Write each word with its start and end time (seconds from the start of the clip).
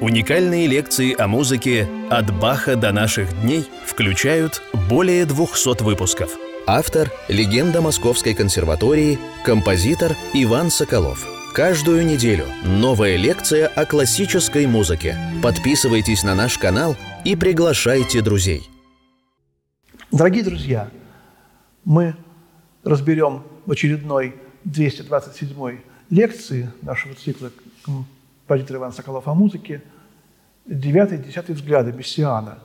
Уникальные 0.00 0.66
лекции 0.66 1.14
о 1.14 1.28
музыке 1.28 1.86
«От 2.08 2.34
Баха 2.40 2.74
до 2.74 2.90
наших 2.90 3.38
дней» 3.42 3.66
включают 3.84 4.62
более 4.88 5.26
200 5.26 5.82
выпусков. 5.82 6.38
Автор– 6.66 7.10
легенда 7.28 7.82
Московской 7.82 8.32
консерватории, 8.32 9.18
композитор 9.44 10.16
Иван 10.32 10.70
Соколов. 10.70 11.26
Каждую 11.52 12.06
неделю 12.06 12.46
новая 12.64 13.16
лекция 13.16 13.66
о 13.68 13.84
классической 13.84 14.66
музыке. 14.66 15.18
Подписывайтесь 15.42 16.22
на 16.22 16.34
наш 16.34 16.56
канал 16.56 16.96
и 17.26 17.36
приглашайте 17.36 18.22
друзей. 18.22 18.62
Дорогие 20.10 20.44
друзья, 20.44 20.88
мы 21.84 22.16
разберем 22.84 23.42
в 23.66 23.72
очередной 23.72 24.34
227 24.64 25.78
лекции 26.08 26.70
нашего 26.80 27.14
цикла 27.14 27.50
композитор 28.50 28.78
Иван 28.78 28.92
Соколов 28.92 29.28
о 29.28 29.34
музыке, 29.34 29.80
девятый 30.66 31.18
и 31.18 31.22
десятый 31.22 31.54
взгляды 31.54 31.92
Мессиана 31.92 32.58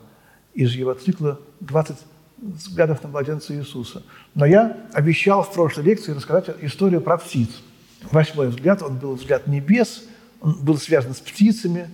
из 0.52 0.74
его 0.74 0.94
цикла 0.94 1.40
«20 1.60 1.96
взглядов 2.38 3.04
на 3.04 3.08
младенца 3.08 3.54
Иисуса». 3.54 4.02
Но 4.34 4.46
я 4.46 4.78
обещал 4.92 5.44
в 5.44 5.52
прошлой 5.52 5.84
лекции 5.84 6.10
рассказать 6.10 6.50
историю 6.60 7.02
про 7.02 7.18
птиц. 7.18 7.50
Восьмой 8.10 8.48
взгляд, 8.48 8.82
он 8.82 8.98
был 8.98 9.14
взгляд 9.14 9.46
небес, 9.46 10.02
он 10.40 10.54
был 10.54 10.76
связан 10.76 11.14
с 11.14 11.20
птицами. 11.20 11.88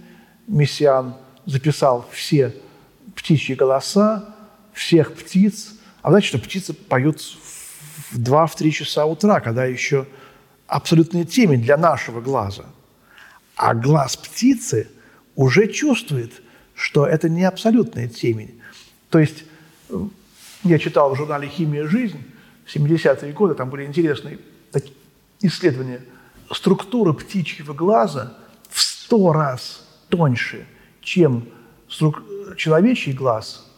Мессиан 0.46 1.12
записал 1.44 2.08
все 2.10 2.56
птичьи 3.14 3.54
голоса, 3.54 4.34
всех 4.72 5.12
птиц. 5.12 5.74
А 6.00 6.08
знаете, 6.08 6.28
что 6.28 6.38
птицы 6.38 6.72
поют 6.72 7.20
в 7.20 8.18
2-3 8.18 8.70
часа 8.70 9.04
утра, 9.04 9.40
когда 9.40 9.66
еще 9.66 10.06
абсолютная 10.66 11.26
темень 11.26 11.60
для 11.60 11.76
нашего 11.76 12.22
глаза– 12.22 12.64
а 13.56 13.74
глаз 13.74 14.16
птицы 14.16 14.88
уже 15.36 15.68
чувствует, 15.68 16.42
что 16.74 17.06
это 17.06 17.28
не 17.28 17.44
абсолютная 17.44 18.08
темень. 18.08 18.60
То 19.10 19.18
есть 19.18 19.44
э, 19.88 19.94
я 20.64 20.78
читал 20.78 21.14
в 21.14 21.16
журнале 21.16 21.48
«Химия. 21.48 21.86
Жизнь» 21.86 22.22
в 22.64 22.74
70-е 22.74 23.32
годы, 23.32 23.54
там 23.54 23.70
были 23.70 23.84
интересные 23.84 24.38
исследования. 25.40 26.00
Структура 26.50 27.12
птичьего 27.12 27.72
глаза 27.72 28.36
в 28.68 28.80
сто 28.80 29.32
раз 29.32 29.86
тоньше, 30.08 30.66
чем 31.00 31.48
человечий 32.56 33.12
глаз 33.12 33.68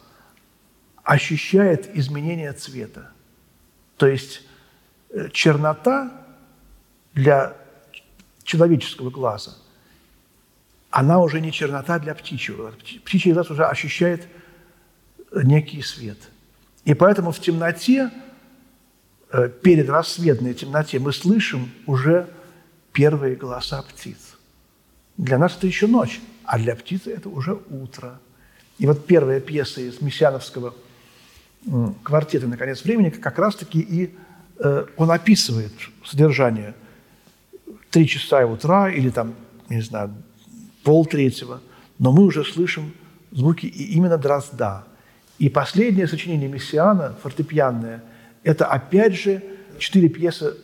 ощущает 1.03 1.95
изменение 1.95 2.53
цвета. 2.53 3.11
То 3.97 4.07
есть 4.07 4.41
э, 5.09 5.29
чернота 5.31 6.25
для 7.13 7.55
человеческого 8.43 9.09
глаза– 9.09 9.55
она 10.95 11.19
уже 11.19 11.41
не 11.41 11.51
чернота 11.51 11.99
для 11.99 12.15
птичьего. 12.15 12.73
Птичий 13.03 13.33
глаз 13.33 13.51
уже 13.51 13.65
ощущает 13.65 14.29
некий 15.33 15.81
свет. 15.81 16.17
И 16.85 16.93
поэтому 16.93 17.33
в 17.33 17.39
темноте, 17.41 18.11
э, 19.29 19.49
перед 19.49 19.89
рассветной 19.89 20.53
темноте, 20.53 20.99
мы 20.99 21.11
слышим 21.11 21.69
уже 21.85 22.29
первые 22.93 23.35
голоса 23.35 23.81
птиц. 23.81 24.37
Для 25.17 25.37
нас 25.37 25.57
это 25.57 25.67
еще 25.67 25.87
ночь, 25.87 26.21
а 26.45 26.57
для 26.57 26.77
птицы 26.77 27.11
это 27.11 27.27
уже 27.27 27.59
утро. 27.69 28.21
И 28.77 28.87
вот 28.87 29.05
первая 29.05 29.41
пьеса 29.41 29.81
из 29.81 29.99
мессиановского 29.99 30.73
квартета 32.03 32.47
«Наконец 32.47 32.85
времени» 32.85 33.09
как 33.09 33.37
раз-таки 33.37 33.81
и 33.81 34.15
э, 34.59 34.85
он 34.95 35.11
описывает 35.11 35.73
содержание 36.05 36.73
три 37.89 38.07
часа 38.07 38.45
утра 38.45 38.89
или 38.89 39.09
там, 39.09 39.35
не 39.67 39.81
знаю, 39.81 40.13
полтретьего, 40.85 41.61
но 41.99 42.13
мы 42.13 42.23
уже 42.23 42.45
слышим 42.45 42.93
звуки 43.31 43.65
именно 43.65 44.17
дрозда. 44.17 44.85
И 45.39 45.49
последнее 45.49 46.07
сочинение 46.07 46.47
Мессиана, 46.47 47.15
фортепианное, 47.21 48.01
это 48.43 48.67
опять 48.67 49.15
же 49.15 49.43
четыре 49.79 50.07
пьесы, 50.07 50.55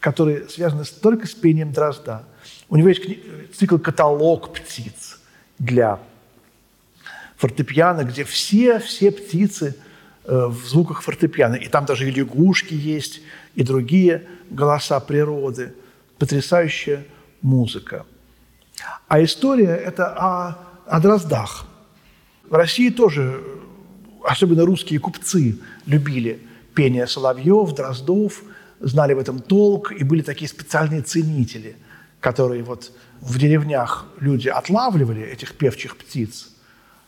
которые 0.00 0.48
связаны 0.48 0.84
только 1.02 1.26
с 1.26 1.34
пением 1.34 1.72
дрозда. 1.72 2.24
У 2.68 2.76
него 2.76 2.88
есть 2.88 3.02
цикл 3.54 3.76
«Каталог 3.76 4.54
птиц» 4.54 5.18
для 5.58 5.98
фортепиано, 7.36 8.04
где 8.04 8.24
все, 8.24 8.78
все 8.78 9.10
птицы 9.10 9.76
э, 10.24 10.46
в 10.46 10.64
звуках 10.64 11.02
фортепиано. 11.02 11.56
И 11.56 11.68
там 11.68 11.84
даже 11.84 12.08
и 12.08 12.10
лягушки 12.12 12.72
есть, 12.72 13.20
и 13.56 13.62
другие 13.62 14.22
голоса 14.48 15.00
природы. 15.00 15.74
Потрясающая 16.18 17.04
музыка. 17.42 18.06
А 19.08 19.22
история– 19.22 19.74
это 19.86 20.08
о, 20.08 20.58
о 20.86 21.00
дроздах. 21.00 21.66
В 22.48 22.54
России 22.54 22.90
тоже, 22.90 23.42
особенно 24.24 24.64
русские 24.64 25.00
купцы, 25.00 25.58
любили 25.86 26.40
пение 26.74 27.06
соловьев, 27.06 27.74
дроздов, 27.74 28.42
знали 28.80 29.14
в 29.14 29.18
этом 29.18 29.40
толк, 29.40 29.92
и 29.92 30.04
были 30.04 30.22
такие 30.22 30.48
специальные 30.48 31.02
ценители, 31.02 31.76
которые 32.20 32.62
вот 32.62 32.92
в 33.20 33.38
деревнях 33.38 34.06
люди 34.20 34.48
отлавливали 34.48 35.22
этих 35.22 35.54
певчих 35.56 35.96
птиц 35.96 36.50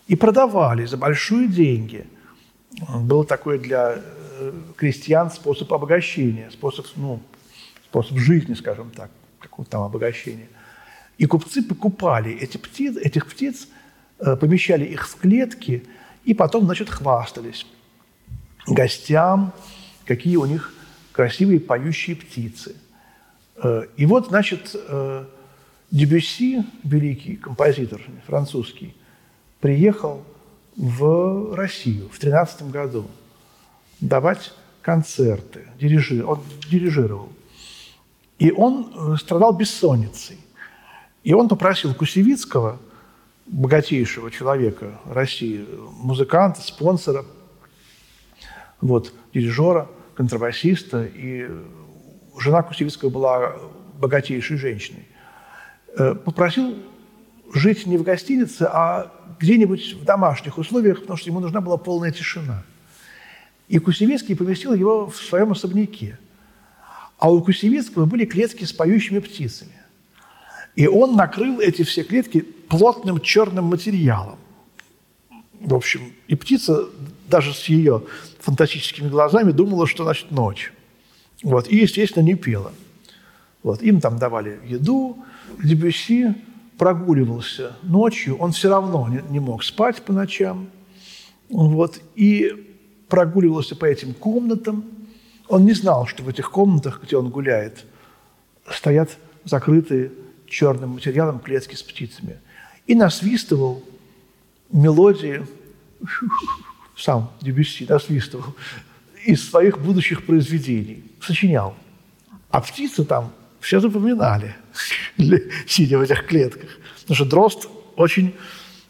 и 0.06 0.17
продавали 0.17 0.87
за 0.87 0.97
большие 0.97 1.49
деньги. 1.49 2.06
Был 2.89 3.25
такой 3.25 3.59
для 3.59 3.97
э, 3.97 4.53
крестьян 4.77 5.31
способ 5.31 5.73
обогащения, 5.73 6.50
способ, 6.50 6.87
ну, 6.97 7.21
способ 7.85 8.19
жизни, 8.19 8.55
скажем 8.55 8.91
так, 8.91 9.11
какого-то 9.41 9.71
там 9.71 9.83
обогащения. 9.83 10.49
И 11.19 11.27
купцы 11.27 11.62
покупали 11.62 12.33
эти 12.33 12.56
птиц, 12.56 12.97
этих 12.97 13.27
птиц, 13.27 13.69
э, 14.21 14.37
помещали 14.37 14.84
их 14.84 15.09
в 15.09 15.17
клетки 15.17 15.84
и 16.25 16.33
потом, 16.33 16.65
значит, 16.65 16.89
хвастались 16.89 17.67
гостям, 18.67 19.53
какие 20.06 20.37
у 20.37 20.47
них 20.47 20.73
красивые 21.12 21.59
поющие 21.59 22.15
птицы. 22.15 22.77
Э, 23.56 23.87
и 23.97 24.06
вот, 24.06 24.29
значит, 24.29 24.75
э, 24.75 25.25
Дебюсси, 25.91 26.65
великий 26.84 27.37
композитор 27.37 28.00
французский, 28.27 28.95
приехал 29.61 30.23
в 30.77 31.55
Россию 31.56 32.09
в 32.12 32.19
13 32.21 32.71
году 32.71 33.09
давать 34.00 34.53
концерты, 34.83 35.67
дирижи... 35.81 36.25
он 36.25 36.41
дирижировал. 36.71 37.33
И 38.39 38.53
он 38.53 39.19
страдал 39.19 39.53
бессонницей. 39.53 40.39
И 41.28 41.34
он 41.34 41.47
попросил 41.47 41.93
Кусевицкого, 41.93 42.78
богатейшего 43.44 44.31
человека 44.31 44.99
России, 45.05 45.62
музыканта, 45.99 46.62
спонсора, 46.62 47.27
вот, 48.81 49.12
дирижера, 49.34 49.91
контрабасиста, 50.15 51.05
и 51.05 51.47
жена 52.38 52.62
Кусевицкого 52.62 53.11
была 53.11 53.56
богатейшей 53.99 54.56
женщиной, 54.56 55.06
э, 55.99 56.15
попросил 56.15 56.78
жить 57.53 57.84
не 57.84 57.99
в 57.99 58.05
гостинице, 58.05 58.62
а 58.62 59.12
где-нибудь 59.38 59.97
в 60.00 60.05
домашних 60.06 60.56
условиях, 60.56 61.03
потому 61.03 61.19
что 61.19 61.28
ему 61.28 61.41
нужна 61.41 61.61
была 61.61 61.77
полная 61.77 62.11
тишина. 62.11 62.62
И 63.69 63.78
Кусевицкий 63.78 64.34
поместил 64.34 64.72
его 64.72 65.11
в 65.11 65.17
своем 65.17 65.53
особняке. 65.53 66.19
А 67.19 67.31
у 67.31 67.43
Кусевицкого 67.43 68.06
были 68.06 68.25
клетки 68.25 68.65
с 68.65 68.72
поющими 68.72 69.19
птицами. 69.19 69.78
И 70.78 70.87
он 70.87 71.16
накрыл 71.16 71.59
эти 71.59 71.83
все 71.83 72.05
клетки 72.05 72.43
плотным 72.69 73.21
черным 73.21 73.65
материалом. 73.65 74.39
В 75.59 75.75
общем, 75.75 76.12
и 76.28 76.37
птица 76.37 76.84
даже 77.27 77.53
с 77.53 77.65
ее 77.65 78.05
фантастическими 78.39 79.09
глазами 79.09 79.50
думала, 79.50 79.88
что 79.88 80.05
значит 80.05 80.31
ночь. 80.31 80.72
Вот, 81.43 81.69
и, 81.69 81.78
естественно, 81.78 82.22
не 82.22 82.37
пела. 82.37 82.71
Вот, 83.65 83.83
им 83.83 84.00
там 84.00 84.21
давали 84.21 84.61
еду. 84.65 85.19
Дебюсси 85.61 86.37
прогуливался 86.78 87.77
ночью, 87.83 88.37
он 88.37 88.53
все 88.53 88.69
равно 88.69 89.09
не, 89.09 89.20
не 89.32 89.41
мог 89.41 89.64
спать 89.64 90.03
по 90.03 90.12
ночам. 90.12 90.70
Вот, 91.49 92.00
и 92.14 92.76
прогуливался 93.08 93.75
по 93.75 93.85
этим 93.85 94.14
комнатам. 94.14 94.85
Он 95.49 95.64
не 95.64 95.73
знал, 95.73 96.06
что 96.06 96.23
в 96.23 96.29
этих 96.29 96.53
комнатах, 96.53 97.03
где 97.03 97.17
он 97.17 97.31
гуляет, 97.31 97.85
стоят 98.70 99.19
закрытые 99.44 100.12
черным 100.49 100.91
материалом 100.91 101.41
клетки 101.41 101.75
с 101.75 101.83
птицами. 101.83 102.39
И 102.87 102.95
насвистывал 102.95 103.85
мелодии, 104.73 105.47
сам 106.97 107.33
Дебюсси 107.41 107.87
насвистывал, 107.89 108.55
из 109.25 109.49
своих 109.49 109.79
будущих 109.79 110.25
произведений, 110.25 111.05
сочинял. 111.21 111.75
А 112.50 112.61
птицы 112.61 113.05
там 113.05 113.33
все 113.61 113.81
запоминали, 113.81 114.56
сидя 115.67 115.99
в 115.99 116.03
этих 116.03 116.27
клетках. 116.27 116.71
Потому 117.03 117.17
что 117.17 117.25
дрозд 117.25 117.69
очень, 117.97 118.35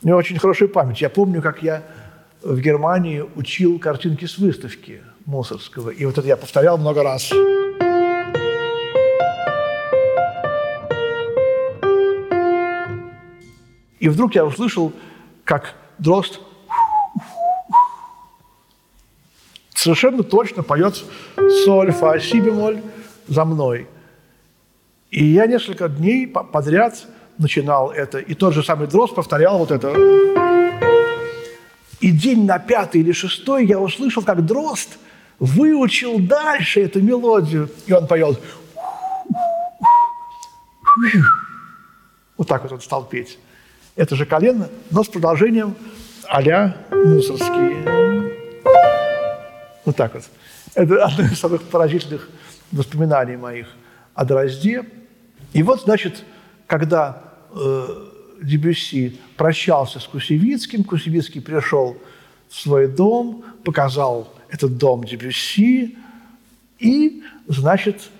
у 0.02 0.08
него 0.08 0.18
очень 0.18 0.38
хорошая 0.38 0.68
память. 0.68 1.00
Я 1.00 1.10
помню, 1.10 1.42
как 1.42 1.62
я 1.62 1.82
в 2.42 2.60
Германии 2.60 3.24
учил 3.34 3.78
картинки 3.78 4.26
с 4.26 4.38
выставки 4.38 5.02
Мусорского. 5.24 5.90
И 5.90 6.04
вот 6.04 6.18
это 6.18 6.26
я 6.26 6.36
повторял 6.36 6.78
много 6.78 7.02
раз. 7.02 7.32
И 14.00 14.08
вдруг 14.08 14.34
я 14.34 14.44
услышал, 14.44 14.92
как 15.44 15.74
дрозд 15.98 16.40
совершенно 19.74 20.22
точно 20.22 20.62
поет 20.62 21.04
соль, 21.64 21.92
фа, 21.92 22.18
си 22.18 22.40
бемоль 22.40 22.82
за 23.26 23.44
мной. 23.44 23.86
И 25.10 25.24
я 25.24 25.46
несколько 25.46 25.88
дней 25.88 26.26
подряд 26.26 27.06
начинал 27.38 27.90
это, 27.90 28.18
и 28.18 28.34
тот 28.34 28.54
же 28.54 28.62
самый 28.62 28.88
дрозд 28.88 29.14
повторял 29.14 29.58
вот 29.58 29.70
это. 29.70 29.94
И 32.00 32.10
день 32.10 32.44
на 32.44 32.58
пятый 32.58 33.00
или 33.00 33.12
шестой 33.12 33.66
я 33.66 33.80
услышал, 33.80 34.22
как 34.22 34.44
дрозд 34.44 34.98
выучил 35.38 36.18
дальше 36.18 36.82
эту 36.82 37.00
мелодию, 37.00 37.70
и 37.86 37.92
он 37.92 38.06
поет. 38.06 38.40
Вот 42.36 42.46
так 42.46 42.62
вот 42.62 42.72
он 42.72 42.80
стал 42.80 43.04
петь. 43.04 43.38
Это 43.98 44.14
же 44.14 44.26
колено, 44.26 44.68
но 44.92 45.02
с 45.02 45.08
продолжением 45.08 45.74
а-ля 46.28 46.76
мусорские. 46.92 47.82
Вот 49.84 49.96
так 49.96 50.14
вот. 50.14 50.22
Это 50.76 51.04
одно 51.04 51.24
из 51.24 51.36
самых 51.40 51.64
поразительных 51.64 52.30
воспоминаний 52.70 53.36
моих 53.36 53.66
о 54.14 54.24
Дрозде. 54.24 54.84
И 55.52 55.64
вот, 55.64 55.82
значит, 55.82 56.22
когда 56.68 57.24
э, 57.50 57.86
Дебюсси 58.40 59.18
прощался 59.36 59.98
с 59.98 60.04
Кусевицким, 60.04 60.84
Кусевицкий 60.84 61.40
пришел 61.40 61.96
в 62.48 62.54
свой 62.54 62.86
дом, 62.86 63.44
показал 63.64 64.32
этот 64.48 64.78
дом 64.78 65.02
Дебюсси 65.02 65.98
и, 66.78 67.24
значит, 67.48 68.10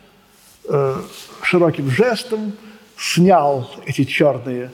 э, 0.69 0.97
широким 1.45 1.89
жестом 1.89 2.53
снял 2.97 3.71
эти 3.87 4.03
черные 4.03 4.73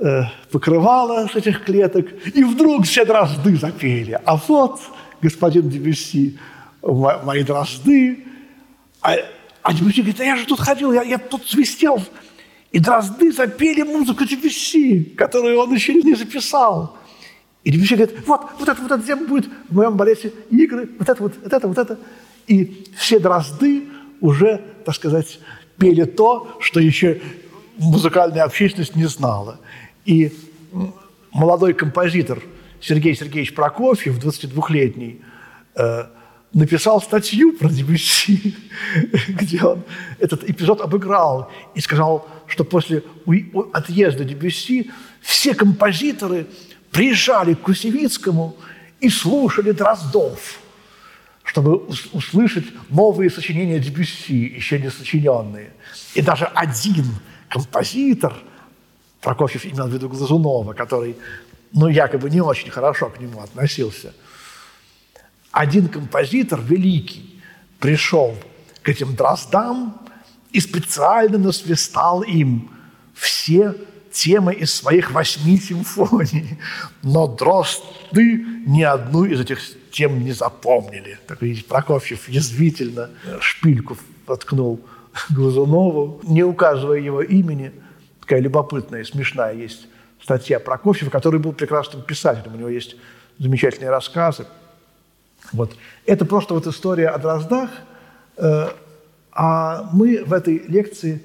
э, 0.00 0.22
покрывала 0.50 1.28
с 1.28 1.36
этих 1.36 1.64
клеток, 1.64 2.06
и 2.34 2.42
вдруг 2.42 2.86
все 2.86 3.04
дрозды 3.04 3.56
запели. 3.56 4.18
А 4.24 4.36
вот 4.36 4.80
господин 5.20 5.68
Дебюсси, 5.68 6.38
мои 6.82 7.42
дрозды. 7.42 8.24
А, 9.02 9.14
а 9.62 9.72
Дебюсси 9.72 10.00
говорит, 10.00 10.20
а 10.20 10.24
я 10.24 10.36
же 10.36 10.46
тут 10.46 10.60
ходил, 10.60 10.92
я, 10.92 11.02
я 11.02 11.18
тут 11.18 11.46
свистел. 11.46 12.02
И 12.72 12.78
дрозды 12.78 13.32
запели 13.32 13.82
музыку 13.82 14.24
Дебюсси, 14.24 15.04
которую 15.16 15.58
он 15.58 15.72
еще 15.74 15.94
не 15.94 16.14
записал. 16.14 16.96
И 17.64 17.70
Дебюсси 17.70 17.94
говорит, 17.94 18.26
вот, 18.26 18.42
вот 18.58 18.68
это, 18.68 18.80
вот 18.80 18.90
это 18.90 19.02
где 19.02 19.16
будет 19.16 19.48
в 19.68 19.76
моем 19.76 19.96
балете 19.96 20.32
игры, 20.50 20.88
вот 20.98 21.08
это, 21.08 21.22
вот, 21.22 21.34
вот 21.42 21.52
это, 21.52 21.68
вот 21.68 21.78
это. 21.78 21.98
И 22.46 22.86
все 22.96 23.18
дрозды 23.18 23.84
уже, 24.20 24.60
так 24.84 24.94
сказать, 24.94 25.38
пели 25.78 26.04
то, 26.04 26.56
что 26.60 26.80
еще 26.80 27.20
музыкальная 27.76 28.44
общественность 28.44 28.96
не 28.96 29.06
знала. 29.06 29.58
И 30.04 30.32
молодой 31.32 31.74
композитор– 31.74 32.42
Сергей 32.80 33.14
Сергеевич 33.14 33.54
Прокофьев, 33.54 34.18
22-летний, 34.18 35.20
э, 35.76 36.04
написал 36.52 37.00
статью 37.00 37.52
про 37.52 37.68
Дебюсси, 37.68 38.56
где 39.28 39.62
он 39.62 39.84
этот 40.18 40.48
эпизод 40.48 40.80
обыграл 40.80 41.50
и 41.74 41.80
сказал, 41.80 42.26
что 42.46 42.64
после 42.64 43.02
отъезда 43.72 44.24
Дебюсси 44.24 44.90
все 45.20 45.54
композиторы 45.54 46.46
приезжали 46.90 47.54
к 47.54 47.60
Кусевицкому 47.60 48.56
и 49.00 49.10
слушали 49.10 49.70
Дроздов, 49.70 50.58
чтобы 51.44 51.76
услышать 52.12 52.64
новые 52.88 53.30
сочинения 53.30 53.78
Дебюсси, 53.78 54.54
еще 54.56 54.80
не 54.80 54.90
сочиненные. 54.90 55.72
И 56.14 56.22
даже 56.22 56.46
один 56.46 57.06
композитор, 57.48 58.34
Прокофьев 59.20 59.66
имел 59.66 59.86
в 59.86 59.92
виду 59.92 60.08
Глазунова, 60.08 60.72
который 60.72 61.16
ну, 61.72 61.88
якобы 61.88 62.30
не 62.30 62.40
очень 62.40 62.70
хорошо 62.70 63.10
к 63.10 63.20
нему 63.20 63.40
относился. 63.40 64.12
Один 65.52 65.88
композитор 65.88 66.60
великий 66.60 67.40
пришел 67.78 68.34
к 68.82 68.88
этим 68.88 69.14
дроздам 69.14 70.00
и 70.52 70.60
специально 70.60 71.38
насвистал 71.38 72.22
им 72.22 72.70
все 73.14 73.74
темы 74.12 74.54
из 74.54 74.74
своих 74.74 75.10
восьми 75.12 75.58
симфоний. 75.58 76.58
Но 77.02 77.26
дрозды 77.26 78.44
ни 78.66 78.82
одну 78.82 79.24
из 79.24 79.40
этих 79.40 79.60
тем 79.90 80.24
не 80.24 80.32
запомнили. 80.32 81.18
Так 81.26 81.42
видите, 81.42 81.66
Прокофьев 81.66 82.28
язвительно 82.28 83.10
шпильку 83.40 83.96
воткнул 84.26 84.80
Глазунову, 85.30 86.20
не 86.24 86.42
указывая 86.42 86.98
его 86.98 87.22
имени. 87.22 87.72
Такая 88.30 88.44
любопытная, 88.44 89.02
смешная 89.02 89.54
есть 89.54 89.88
статья 90.22 90.60
Прокофьева, 90.60 91.10
который 91.10 91.40
был 91.40 91.52
прекрасным 91.52 92.00
писателем. 92.02 92.54
У 92.54 92.58
него 92.58 92.68
есть 92.68 92.94
замечательные 93.40 93.90
рассказы. 93.90 94.46
Вот. 95.52 95.74
Это 96.06 96.24
просто 96.24 96.54
вот 96.54 96.64
история 96.68 97.08
о 97.08 97.18
Дроздах. 97.18 97.70
Э, 98.36 98.68
а 99.32 99.90
мы 99.92 100.22
в 100.22 100.32
этой 100.32 100.58
лекции 100.58 101.20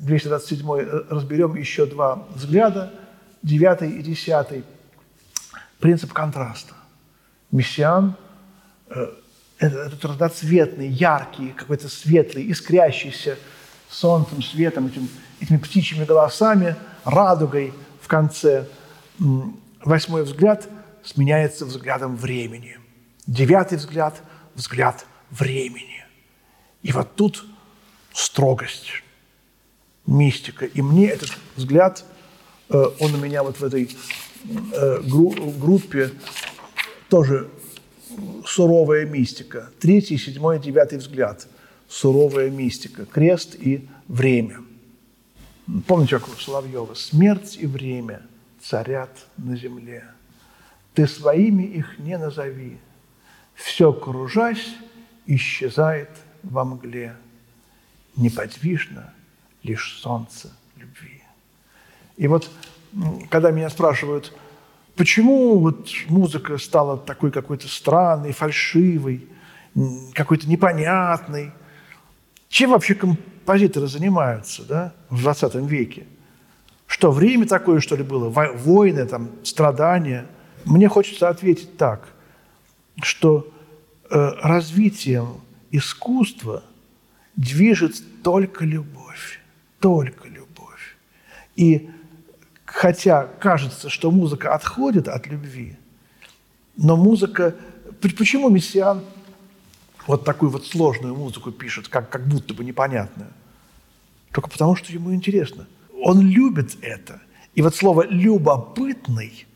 227 0.00 1.08
разберем 1.08 1.54
еще 1.54 1.86
два 1.86 2.26
взгляда, 2.34 2.92
9 3.42 3.98
и 3.98 4.02
10. 4.02 4.62
Принцип 5.80 6.12
контраста. 6.12 6.74
Мессиан 7.50 8.14
э, 8.90 9.06
этот 9.58 10.04
разноцветный, 10.04 10.88
яркий, 10.88 11.54
какой-то 11.56 11.88
светлый, 11.88 12.52
искрящийся 12.52 13.38
солнцем, 13.94 14.42
светом, 14.42 14.86
этим, 14.86 15.08
этими 15.40 15.56
птичьими 15.56 16.04
голосами, 16.04 16.76
радугой– 17.04 17.72
в 18.04 18.06
конце 18.08 18.66
восьмой 19.82 20.24
взгляд 20.24 20.68
сменяется 21.02 21.64
взглядом 21.64 22.16
времени. 22.16 22.78
Девятый 23.26 23.78
взгляд– 23.78 24.20
взгляд 24.54 25.06
времени. 25.30 26.04
И 26.82 26.92
вот 26.92 27.14
тут 27.16 27.46
строгость, 28.12 29.02
мистика. 30.06 30.66
И 30.66 30.82
мне 30.82 31.08
этот 31.08 31.30
взгляд, 31.56 32.04
э, 32.68 32.84
он 33.00 33.14
у 33.14 33.16
меня 33.16 33.42
вот 33.42 33.58
в 33.58 33.64
этой 33.64 33.96
э, 34.44 35.00
группе 35.02 36.10
тоже 37.08 37.48
суровая 38.46 39.06
мистика. 39.06 39.70
Третий, 39.80 40.18
седьмой, 40.18 40.58
девятый 40.58 40.98
взгляд. 40.98 41.48
Суровая 41.94 42.50
мистика. 42.50 43.04
Крест 43.06 43.54
и 43.54 43.88
время– 44.08 44.58
Помните, 45.86 46.18
как 46.18 46.28
у 46.28 46.32
Соловьева? 46.32 46.94
«Смерть 46.94 47.56
и 47.58 47.66
время 47.66 48.22
царят 48.60 49.26
на 49.36 49.56
земле. 49.56 50.04
Ты 50.92 51.06
своими 51.06 51.62
их 51.62 51.98
не 51.98 52.18
назови. 52.18 52.78
Все, 53.54 53.92
кружась, 53.92 54.74
исчезает 55.26 56.10
во 56.42 56.64
мгле. 56.64 57.16
Неподвижно 58.16 59.12
лишь 59.62 59.98
солнце 60.00 60.52
любви». 60.76 61.22
И 62.16 62.28
вот, 62.28 62.50
когда 63.30 63.50
меня 63.50 63.70
спрашивают, 63.70 64.36
почему 64.96 65.58
вот 65.58 65.88
музыка 66.08 66.58
стала 66.58 66.98
такой 66.98 67.32
какой-то 67.32 67.68
странной, 67.68 68.32
фальшивой, 68.32 69.26
какой-то 70.12 70.48
непонятной, 70.48 71.52
чем 72.54 72.70
вообще 72.70 72.94
композиторы 72.94 73.88
занимаются 73.88 74.62
да, 74.64 74.94
в 75.10 75.20
20 75.22 75.56
веке? 75.68 76.06
Что 76.86 77.10
время 77.10 77.48
такое, 77.48 77.80
что 77.80 77.96
ли, 77.96 78.04
было? 78.04 78.28
Войны, 78.28 79.04
там, 79.06 79.32
страдания? 79.42 80.26
Мне 80.64 80.88
хочется 80.88 81.28
ответить 81.28 81.76
так, 81.76 82.10
что 83.02 83.52
э, 84.08 84.34
развитием 84.40 85.40
искусства 85.72 86.62
движет 87.34 87.96
только 88.22 88.64
любовь. 88.64 89.40
Только 89.80 90.28
любовь. 90.28 90.96
И 91.56 91.90
хотя 92.64 93.26
кажется, 93.40 93.90
что 93.90 94.12
музыка 94.12 94.54
отходит 94.54 95.08
от 95.08 95.26
любви, 95.26 95.76
но 96.76 96.96
музыка... 96.96 97.56
Почему 98.00 98.48
Мессиан 98.48 99.02
вот 100.06 100.24
такую 100.24 100.50
вот 100.50 100.66
сложную 100.66 101.14
музыку 101.14 101.50
пишет, 101.50 101.88
как, 101.88 102.10
как 102.10 102.26
будто 102.26 102.54
бы 102.54 102.64
непонятную. 102.64 103.30
Только 104.32 104.50
потому, 104.50 104.76
что 104.76 104.92
ему 104.92 105.14
интересно. 105.14 105.66
Он 106.02 106.20
любит 106.20 106.76
это. 106.82 107.20
И 107.54 107.62
вот 107.62 107.74
слово 107.74 108.06
«любопытный», 108.06 109.46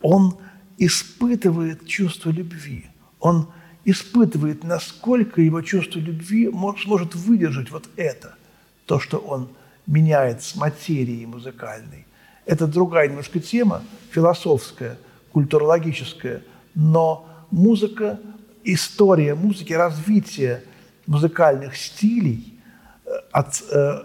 он 0.00 0.36
испытывает 0.78 1.86
чувство 1.86 2.30
любви. 2.30 2.86
Он 3.20 3.48
испытывает, 3.84 4.64
насколько 4.64 5.40
его 5.40 5.62
чувство 5.62 6.00
любви 6.00 6.50
сможет 6.82 7.14
выдержать 7.14 7.70
вот 7.70 7.88
это, 7.96 8.34
то, 8.86 8.98
что 8.98 9.18
он 9.18 9.48
меняет 9.86 10.42
с 10.42 10.56
материей 10.56 11.26
музыкальной. 11.26 12.06
Это 12.44 12.66
другая 12.66 13.08
немножко 13.08 13.38
тема, 13.38 13.82
философская, 14.10 14.98
культурологическая, 15.32 16.42
но 16.74 17.28
музыка 17.50 18.18
история 18.64 19.34
музыки, 19.34 19.72
развитие 19.72 20.62
музыкальных 21.06 21.76
стилей 21.76 22.58
э, 23.04 23.10
от 23.32 23.62
э, 23.70 24.02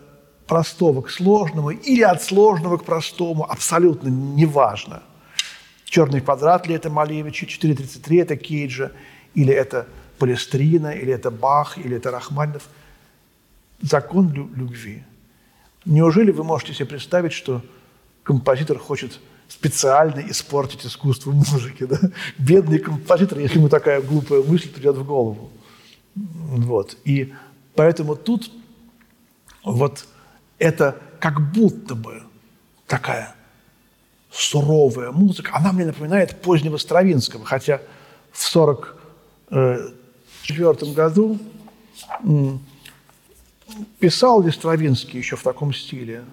простого 0.47 1.01
к 1.01 1.09
сложному 1.09 1.71
или 1.71 2.01
от 2.01 2.23
сложного 2.23 2.77
к 2.77 2.85
простому, 2.85 3.49
абсолютно 3.49 4.07
неважно. 4.07 5.03
Черный 5.85 6.21
квадрат 6.21 6.67
ли 6.67 6.75
это 6.75 6.89
Малевича, 6.89 7.45
4.33 7.45 8.21
это 8.21 8.35
Кейджа, 8.35 8.91
или 9.35 9.53
это 9.53 9.87
Палестрина, 10.19 10.87
или 10.87 11.13
это 11.13 11.31
Бах, 11.31 11.77
или 11.77 11.97
это 11.97 12.11
Рахманинов. 12.11 12.67
Закон 13.81 14.31
любви. 14.31 15.03
Неужели 15.85 16.31
вы 16.31 16.43
можете 16.43 16.73
себе 16.73 16.87
представить, 16.87 17.33
что 17.33 17.61
композитор 18.23 18.77
хочет 18.77 19.19
специально 19.47 20.21
испортить 20.29 20.85
искусство 20.85 21.31
музыки? 21.31 21.85
Да? 21.85 21.99
Бедный 22.37 22.79
композитор, 22.79 23.39
если 23.39 23.57
ему 23.57 23.69
такая 23.69 24.01
глупая 24.01 24.43
мысль 24.43 24.69
придет 24.69 24.97
в 24.97 25.05
голову. 25.05 25.49
Вот. 26.15 26.97
И 27.05 27.33
поэтому 27.75 28.15
тут 28.15 28.51
вот 29.63 30.05
это 30.59 30.95
как 31.19 31.51
будто 31.51 31.95
бы 31.95 32.23
такая 32.87 33.35
суровая 34.31 35.11
музыка, 35.11 35.55
она 35.55 35.71
мне 35.71 35.85
напоминает 35.85 36.41
позднего 36.41 36.77
Стравинского, 36.77 37.45
хотя 37.45 37.79
в 38.31 38.55
1944 38.55 40.93
году 40.93 41.39
писал 43.99 44.41
ли 44.43 44.51
Стравинский 44.51 45.19
еще 45.19 45.35
в 45.35 45.43
таком 45.43 45.73
стиле? 45.73 46.23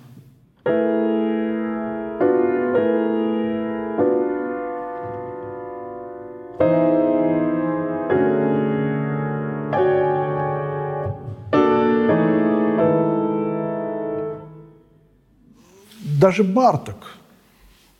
Даже 16.24 16.42
Барток, 16.42 17.18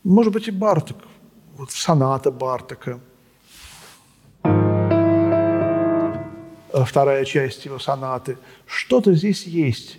может 0.03 0.33
быть 0.33 0.49
и 0.49 0.51
Барток, 0.51 0.97
вот 1.59 1.71
соната 1.71 2.31
Бартока, 2.31 2.99
вторая 6.73 7.27
часть 7.27 7.67
его 7.67 7.79
сонаты, 7.79 8.39
что-то 8.65 9.13
здесь 9.13 9.43
есть. 9.45 9.99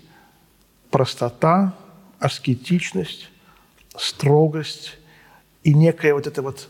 Простота, 0.90 1.76
аскетичность, 2.18 3.30
строгость 3.96 4.98
и 5.62 5.76
некая 5.76 6.16
вот 6.16 6.26
эта 6.26 6.42
вот 6.42 6.68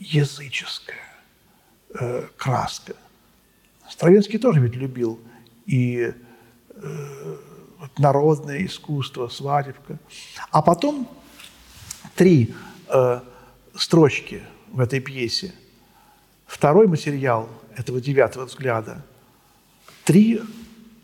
языческая 0.00 0.96
э, 1.94 2.26
краска. 2.36 2.96
Стравинский 3.88 4.40
тоже 4.40 4.58
ведь 4.58 4.74
любил. 4.74 5.20
И 5.64 6.12
э, 6.70 7.36
народное 7.96 8.64
искусство, 8.64 9.28
свадебка. 9.28 9.98
А 10.50 10.62
потом 10.62 11.08
три 12.14 12.54
э, 12.88 13.20
строчки 13.74 14.42
в 14.72 14.80
этой 14.80 15.00
пьесе. 15.00 15.52
Второй 16.46 16.86
материал 16.86 17.48
этого 17.76 18.00
девятого 18.00 18.46
взгляда. 18.46 19.04
Три 20.04 20.40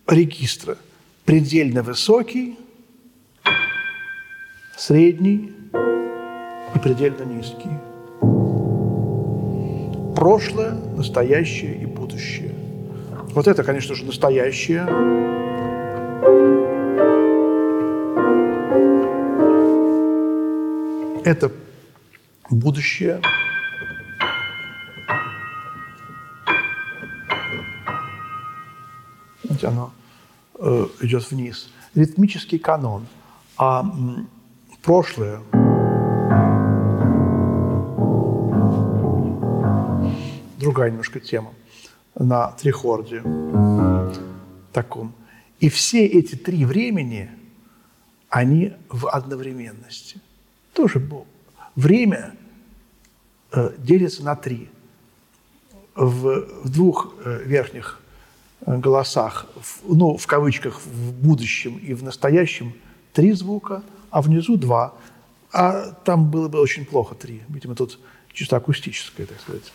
регистра. 0.06 0.78
Предельно 1.24 1.82
высокий, 1.82 2.58
средний 4.76 5.52
и 6.74 6.78
предельно 6.78 7.22
низкий. 7.24 7.70
Прошлое, 10.14 10.72
настоящее 10.96 11.80
и 11.80 11.86
будущее. 11.86 12.54
Вот 13.34 13.48
это, 13.48 13.64
конечно 13.64 13.94
же, 13.94 14.04
настоящее 14.04 14.86
это 21.24 21.50
будущее. 22.50 23.20
Видите, 29.42 29.68
оно 29.68 29.92
э, 30.58 30.86
идет 31.00 31.30
вниз. 31.30 31.70
Ритмический 31.94 32.58
канон. 32.58 33.06
А 33.56 33.84
прошлое 34.82 35.40
другая 40.58 40.90
немножко 40.90 41.20
тема 41.20 41.52
на 42.14 42.48
трихорде 42.52 43.22
таком. 44.72 45.14
И 45.60 45.68
все 45.68 46.04
эти 46.04 46.34
три 46.34 46.64
времени, 46.64 47.30
они 48.28 48.74
в 48.90 49.08
одновременности– 49.08 50.20
тоже. 50.74 51.02
Время 51.76 52.34
э, 53.52 53.72
делится 53.78 54.22
на 54.22 54.36
три. 54.36 54.68
В, 55.94 56.64
в 56.64 56.68
двух 56.68 57.14
э, 57.24 57.42
верхних 57.44 58.00
э, 58.66 58.76
голосах, 58.76 59.46
в, 59.54 59.94
ну, 59.94 60.16
в 60.16 60.26
кавычках, 60.26 60.80
в 60.84 61.12
будущем 61.12 61.78
и 61.78 61.94
в 61.94 62.02
настоящем 62.02 62.74
три 63.12 63.32
звука, 63.32 63.82
а 64.10 64.20
внизу 64.20 64.56
два. 64.56 64.94
А 65.52 65.92
там 66.04 66.30
было 66.30 66.48
бы 66.48 66.60
очень 66.60 66.84
плохо 66.84 67.14
три. 67.14 67.42
Видимо, 67.48 67.74
тут 67.76 67.98
чисто 68.32 68.56
акустическая, 68.56 69.26
так 69.26 69.40
сказать, 69.40 69.72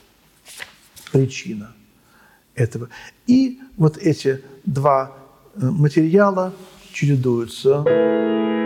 причина 1.11 1.73
этого. 2.53 2.89
И 3.27 3.59
вот 3.77 3.97
эти 3.97 4.43
два 4.65 5.15
материала 5.55 6.53
чередуются. 6.91 8.58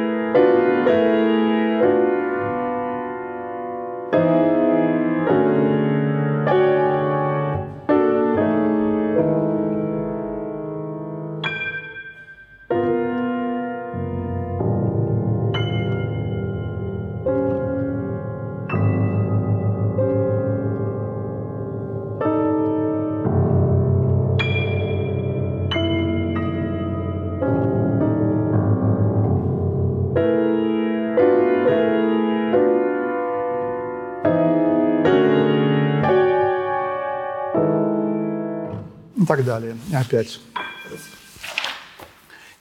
Так 39.35 39.45
далее. 39.45 39.77
Опять. 39.91 40.39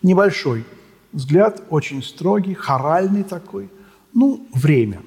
Небольшой 0.03 0.65
взгляд, 1.13 1.63
очень 1.69 2.03
строгий, 2.03 2.55
хоральный 2.55 3.25
такой. 3.25 3.69
Ну, 4.15 4.47
время. 4.55 5.03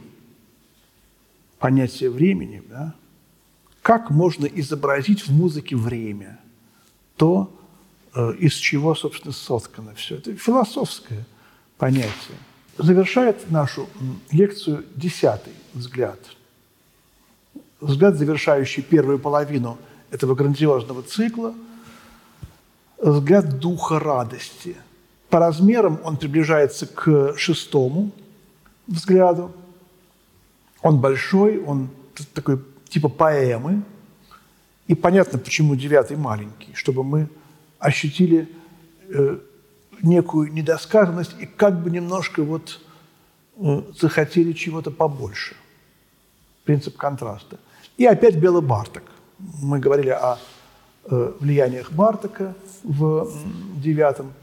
Понятие 1.57 2.12
времени, 2.12 2.62
да? 2.69 2.93
Как 3.81 4.10
можно 4.10 4.45
изобразить 4.45 5.27
в 5.27 5.31
музыке 5.31 5.75
время? 5.75 6.39
То, 7.17 7.51
э, 8.13 8.34
из 8.39 8.53
чего, 8.53 8.93
собственно, 8.93 9.34
соткано 9.34 9.95
все. 9.95 10.17
Это 10.17 10.36
философское 10.36 11.25
понятие. 11.77 12.38
Завершает 12.77 13.50
нашу 13.50 13.89
лекцию 14.31 14.86
десятый 14.95 15.53
взгляд. 15.74 16.19
Взгляд, 17.79 18.15
завершающий 18.15 18.84
первую 18.84 19.17
половину– 19.17 19.79
этого 20.15 20.34
грандиозного 20.34 21.03
цикла 21.03 21.53
взгляд 22.98 23.60
духа 23.60 24.00
радости. 24.00 24.77
По 25.29 25.39
размерам 25.39 26.00
он 26.03 26.17
приближается 26.17 26.88
к 26.88 27.36
шестому 27.38 28.12
взгляду. 28.88 29.51
Он 30.81 31.00
большой, 31.00 31.62
он 31.62 31.89
такой 32.34 32.62
типа 32.89 33.10
поэмы. 33.10 33.84
И 34.88 34.95
понятно, 34.95 35.38
почему 35.38 35.75
девятый 35.75 36.15
маленький, 36.15 36.74
чтобы 36.74 37.03
мы 37.03 37.27
ощутили 37.79 38.48
э, 39.10 39.39
некую 40.01 40.53
недосказанность 40.53 41.36
и 41.39 41.45
как 41.45 41.81
бы 41.81 41.89
немножко 41.89 42.43
вот 42.43 42.79
э, 43.57 43.81
захотели 44.00 44.53
чего-то 44.53 44.91
побольше. 44.91 45.55
Принцип 46.63 46.95
контраста. 46.95 47.60
И 47.98 48.05
опять 48.05 48.36
белый 48.36 48.62
барток 48.62 49.03
мы 49.39 49.80
говорили 49.80 50.10
о 50.10 50.38
э, 51.06 51.34
влияниях 51.39 51.92
Бартака 51.92 52.56
в 52.84 53.30
девятом 53.82 54.34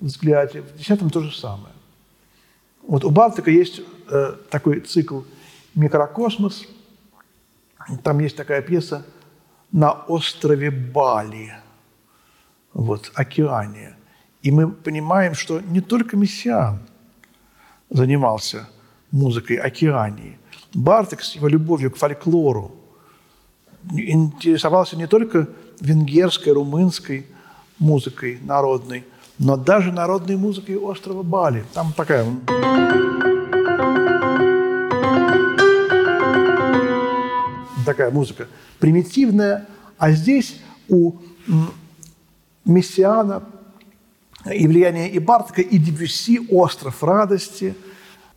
взгляде, 0.00 0.62
в 0.62 0.76
десятом 0.76 1.10
то 1.10 1.20
же 1.20 1.34
самое. 1.34 1.74
Вот 2.86 3.04
у 3.04 3.10
Бартака 3.10 3.50
есть 3.50 3.80
э, 4.10 4.34
такой 4.50 4.80
цикл 4.80 5.20
«Микрокосмос», 5.74 6.66
там 8.02 8.18
есть 8.20 8.36
такая 8.36 8.62
пьеса 8.62 9.04
«На 9.70 9.92
острове 9.92 10.70
Бали», 10.70 11.54
вот, 12.72 13.10
«Океания». 13.14 13.96
И 14.42 14.50
мы 14.50 14.70
понимаем, 14.70 15.34
что 15.34 15.60
не 15.60 15.80
только 15.80 16.16
Мессиан 16.16 16.80
занимался 17.90 18.68
музыкой 19.12 19.56
океании. 19.56 20.38
Барток 20.74 21.22
с 21.22 21.36
его 21.36 21.48
любовью 21.48 21.90
к 21.92 21.96
фольклору 21.96 22.81
интересовался 23.90 24.96
не 24.96 25.06
только 25.06 25.48
венгерской, 25.80 26.52
румынской 26.52 27.26
музыкой 27.78 28.38
народной, 28.42 29.04
но 29.38 29.56
даже 29.56 29.92
народной 29.92 30.36
музыкой 30.36 30.76
острова 30.76 31.22
Бали. 31.22 31.64
Там 31.74 31.92
такая... 31.96 32.24
Такая 37.84 38.12
музыка 38.12 38.46
примитивная, 38.78 39.66
а 39.98 40.12
здесь 40.12 40.60
у 40.88 41.14
Мессиана 42.64 43.42
и 44.52 44.66
влияние 44.68 45.10
и 45.10 45.18
Бартака, 45.18 45.62
и 45.62 45.78
Дебюсси 45.78 46.40
«Остров 46.50 47.02
радости». 47.02 47.74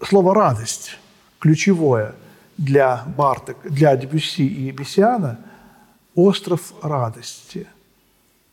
Слово 0.03 0.33
«радость» 0.33 0.97
ключевое 1.39 2.15
для 2.57 3.03
Бартака, 3.17 3.69
для 3.69 3.95
Дебюсси 3.95 4.47
и 4.47 4.71
Мессиана– 4.71 5.39
«Остров 6.15 6.74
радости». 6.81 7.67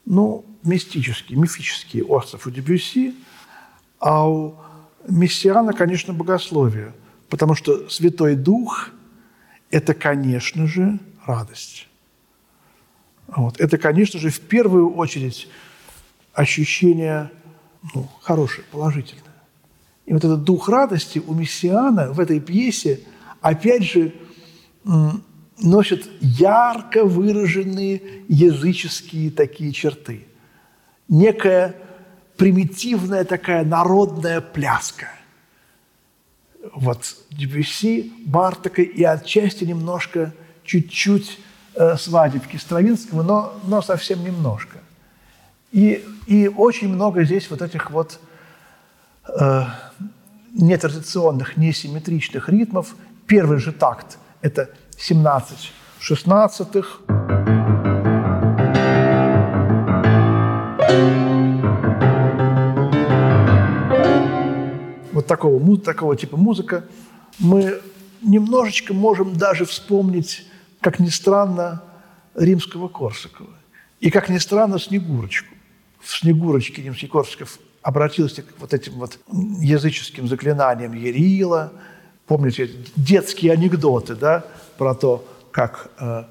Ну, 0.05 0.45
мистический, 0.65 1.37
мифический 1.37 2.03
остров 2.03 2.47
у 2.47 2.51
Дебюсси, 2.51 3.15
а 4.01 4.29
у 4.29 4.57
Мессиана, 5.09 5.73
конечно, 5.73 6.13
богословие, 6.13 6.93
потому 7.29 7.55
что 7.55 7.89
Святой 7.89 8.35
Дух– 8.35 8.91
это, 9.71 9.95
конечно 9.95 10.67
же, 10.67 10.99
радость. 11.25 11.87
Вот. 13.29 13.61
Это, 13.61 13.79
конечно 13.79 14.19
же, 14.19 14.31
в 14.31 14.41
первую 14.41 14.95
очередь 14.95 15.49
ощущение 16.35 17.31
ну, 17.95 18.09
хорошее, 18.21 18.65
положительное. 18.71 19.23
И 20.07 20.13
вот 20.13 20.25
этот 20.25 20.45
дух 20.45 20.69
радости 20.69 21.23
у 21.25 21.35
Мессиана 21.35 22.13
в 22.13 22.21
этой 22.21 22.41
пьесе, 22.41 23.01
опять 23.43 23.85
же, 23.85 24.15
носит 25.59 26.09
ярко 26.21 27.05
выраженные 27.05 28.03
языческие 28.29 29.31
такие 29.31 29.73
черты. 29.73 30.27
Некая 31.09 31.77
примитивная 32.37 33.25
такая 33.25 33.65
народная 33.65 34.41
пляска. 34.41 35.09
Вот 36.75 37.17
Дебюсси, 37.31 38.13
Бартака 38.25 38.83
и 38.83 39.03
отчасти 39.03 39.65
немножко, 39.65 40.33
чуть-чуть 40.65 41.39
э, 41.75 41.97
свадебки 41.97 42.57
Стравинского, 42.57 43.23
но, 43.23 43.61
но 43.65 43.83
совсем 43.83 44.25
немножко. 44.25 44.79
И, 45.73 46.05
и 46.27 46.49
очень 46.49 46.89
много 46.89 47.25
здесь 47.25 47.51
вот 47.51 47.63
этих 47.63 47.91
вот 47.91 48.21
э, 49.29 49.65
нетрадиционных, 50.53 51.57
несимметричных 51.57 52.49
ритмов. 52.49 52.95
Первый 53.33 53.57
же 53.61 53.73
такт– 53.73 54.19
это 54.43 54.69
17 54.99 55.73
шестнадцатых. 55.99 57.01
Вот 65.13 65.27
такого, 65.27 65.79
такого 65.79 66.15
типа 66.15 66.37
музыка. 66.37 66.85
Мы 67.39 67.81
немножечко 68.21 68.93
можем 68.93 69.35
даже 69.35 69.65
вспомнить, 69.65 70.47
как 70.83 70.99
ни 70.99 71.09
странно, 71.09 71.83
римского 72.35 72.89
Корсакова. 72.89 73.57
И, 74.01 74.11
как 74.11 74.29
ни 74.29 74.37
странно, 74.37 74.79
Снегурочку 74.79 75.55
в 76.01 76.15
Снегурочке 76.19 76.83
Римский-Корсаков 76.83 77.59
обратился 77.81 78.43
к 78.43 78.49
вот 78.59 78.75
этим 78.75 78.93
вот 78.93 79.19
языческим 79.59 80.29
заклинаниям 80.29 80.93
Ерила. 80.93 81.73
Помните 82.33 82.71
детские 82.97 83.53
анекдоты, 83.53 84.15
да, 84.15 84.47
про 84.79 84.95
то, 84.95 85.23
как 85.51 85.91
э, 85.99 86.25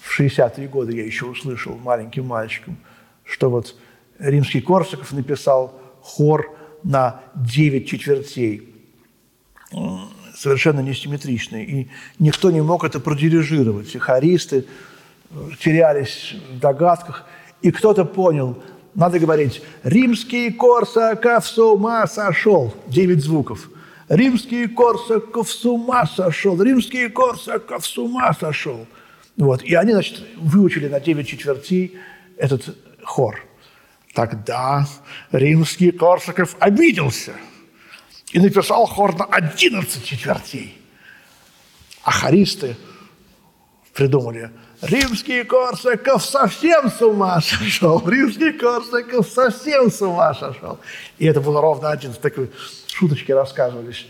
в 0.00 0.20
60-е 0.20 0.68
годы 0.68 0.94
я 0.94 1.04
еще 1.04 1.26
услышал 1.26 1.76
маленьким 1.78 2.26
мальчиком, 2.26 2.76
что 3.24 3.50
вот 3.50 3.74
римский 4.20 4.60
Корсаков 4.60 5.10
написал 5.10 5.80
хор 6.00 6.56
на 6.84 7.22
9 7.34 7.88
четвертей, 7.88 8.72
совершенно 10.36 10.78
несимметричный, 10.78 11.64
и 11.64 11.88
никто 12.20 12.52
не 12.52 12.60
мог 12.60 12.84
это 12.84 13.00
продирижировать. 13.00 13.92
И 13.96 13.98
э, 13.98 14.62
терялись 15.58 16.36
в 16.52 16.60
догадках, 16.60 17.26
и 17.62 17.72
кто-то 17.72 18.04
понял, 18.04 18.62
надо 18.94 19.18
говорить 19.18 19.60
«Римский 19.82 20.52
Корсаков 20.52 21.44
с 21.44 21.58
ума 21.58 22.06
сошел»– 22.06 22.72
девять 22.86 23.24
звуков. 23.24 23.68
«Римский 24.12 24.66
Корсаков 24.66 25.50
с 25.50 25.64
ума 25.64 26.04
сошел», 26.04 26.62
«Римский 26.62 27.08
Корсаков 27.08 27.86
с 27.86 27.96
ума 27.96 28.34
сошел». 28.34 28.86
Вот. 29.38 29.62
И 29.62 29.74
они, 29.74 29.92
значит, 29.92 30.22
выучили 30.36 30.86
на 30.86 31.00
девять 31.00 31.28
четвертей 31.28 31.98
этот 32.36 32.76
хор. 33.02 33.42
Тогда 34.12 34.86
римский 35.30 35.92
Корсаков 35.92 36.56
обиделся 36.58 37.32
и 38.32 38.38
написал 38.38 38.84
хор 38.84 39.16
на 39.16 39.24
одиннадцать 39.24 40.04
четвертей. 40.04 40.76
А 42.02 42.10
хористы 42.10 42.76
придумали– 43.94 44.50
Римский 44.82 45.44
Корсаков 45.44 46.24
совсем 46.24 46.90
с 46.90 47.00
ума 47.00 47.40
сошел. 47.40 48.02
Римский 48.04 48.52
Корсаков 48.52 49.28
совсем 49.28 49.90
с 49.90 50.02
ума 50.02 50.34
сошел. 50.34 50.80
И 51.18 51.26
это 51.26 51.40
было 51.40 51.60
ровно 51.60 51.90
один. 51.90 52.12
Такой 52.14 52.50
шуточки 52.88 53.30
рассказывались, 53.30 54.08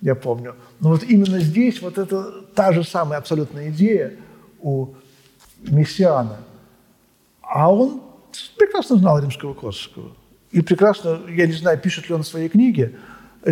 я 0.00 0.14
помню. 0.14 0.54
Но 0.78 0.90
вот 0.90 1.02
именно 1.02 1.40
здесь 1.40 1.82
вот 1.82 1.98
это 1.98 2.42
та 2.54 2.72
же 2.72 2.84
самая 2.84 3.18
абсолютная 3.18 3.70
идея 3.70 4.12
у 4.60 4.94
Мессиана. 5.62 6.38
А 7.42 7.72
он 7.72 8.02
прекрасно 8.56 8.96
знал 8.96 9.18
римского 9.18 9.54
Корсакова. 9.54 10.12
И 10.52 10.60
прекрасно, 10.60 11.20
я 11.30 11.48
не 11.48 11.52
знаю, 11.54 11.78
пишет 11.78 12.08
ли 12.08 12.14
он 12.14 12.22
в 12.22 12.28
своей 12.28 12.48
книге 12.48 12.94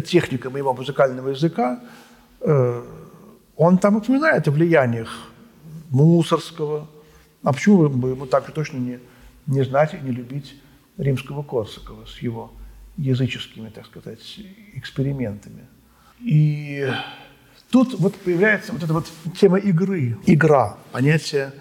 «Техника 0.07 0.51
моего 0.51 0.73
музыкального 0.73 1.31
языка», 1.31 1.81
э, 2.41 2.83
он 3.57 3.79
там 3.79 3.97
упоминает 3.97 4.47
о 4.47 4.53
влияниях 4.53 5.30
Мусорского. 5.91 6.89
А 7.43 7.53
почему 7.53 7.89
бы 7.89 8.11
ему 8.11 8.27
так 8.27 8.51
точно 8.53 8.79
не, 8.79 8.99
не 9.47 9.65
знать 9.65 9.95
и 9.95 9.99
не 9.99 10.13
любить 10.13 10.55
римского 10.97 11.43
Корсакова 11.43 12.07
с 12.07 12.19
его 12.19 12.53
языческими, 12.97 13.69
так 13.71 13.87
сказать, 13.87 14.41
экспериментами? 14.75 15.67
И 16.21 16.89
тут 17.71 17.99
вот 17.99 18.15
появляется 18.17 18.73
вот 18.73 18.83
эта 18.83 18.93
вот 18.93 19.07
тема 19.39 19.59
игры. 19.59 20.19
Игра, 20.27 20.79
понятие 20.93 21.53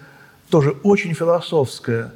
тоже 0.50 0.70
очень 0.82 1.14
философское. 1.14 2.12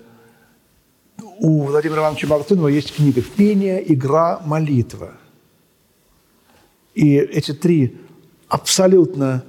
У 1.38 1.64
Владимира 1.64 2.02
Ивановича 2.02 2.26
Мартынова 2.26 2.68
есть 2.68 2.94
книга 2.94 3.22
«Пение, 3.22 3.92
игра, 3.92 4.40
молитва». 4.44 5.12
И 6.94 7.16
эти 7.16 7.52
три 7.52 7.96
абсолютно 8.48 9.44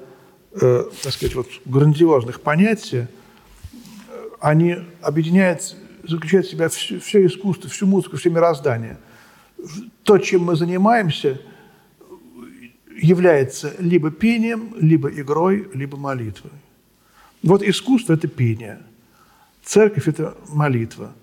э, 0.61 0.83
так 1.03 1.13
сказать, 1.13 1.35
вот, 1.35 1.47
грандиозных 1.65 2.41
понятий, 2.41 3.07
они 4.39 4.77
объединяют, 5.01 5.75
заключают 6.03 6.47
в 6.47 6.51
себя 6.51 6.69
все, 6.69 6.99
все 6.99 7.25
искусство, 7.25 7.69
всю 7.69 7.87
музыку, 7.87 8.17
все 8.17 8.29
мироздание. 8.29 8.97
То, 10.03 10.17
чем 10.17 10.43
мы 10.43 10.55
занимаемся, 10.55 11.41
является 12.95 13.73
либо 13.79 14.11
пением, 14.11 14.73
либо 14.79 15.09
игрой, 15.09 15.69
либо 15.73 15.97
молитвой. 15.97 16.51
Вот 17.43 17.61
искусство– 17.61 18.13
это 18.15 18.27
пение, 18.27 18.81
церковь– 19.63 20.07
это 20.07 20.35
молитва, 20.49 21.13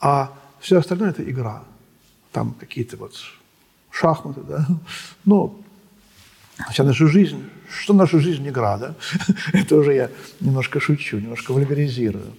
а 0.00 0.36
все 0.60 0.78
остальное– 0.78 1.10
это 1.10 1.28
игра. 1.28 1.64
Там 2.32 2.54
какие-то 2.54 2.96
вот 2.96 3.14
шахматы, 3.90 4.40
да? 4.40 4.66
Ну, 5.24 5.63
Вся 6.70 6.84
наша 6.84 7.06
жизнь, 7.08 7.44
что 7.68 7.94
наша 7.94 8.20
жизнь 8.20 8.48
игра, 8.48 8.78
да? 8.78 8.94
Это 9.52 9.76
уже 9.76 9.94
я 9.94 10.10
немножко 10.40 10.78
шучу, 10.80 11.18
немножко 11.18 11.52
вульгаризирую. 11.52 12.32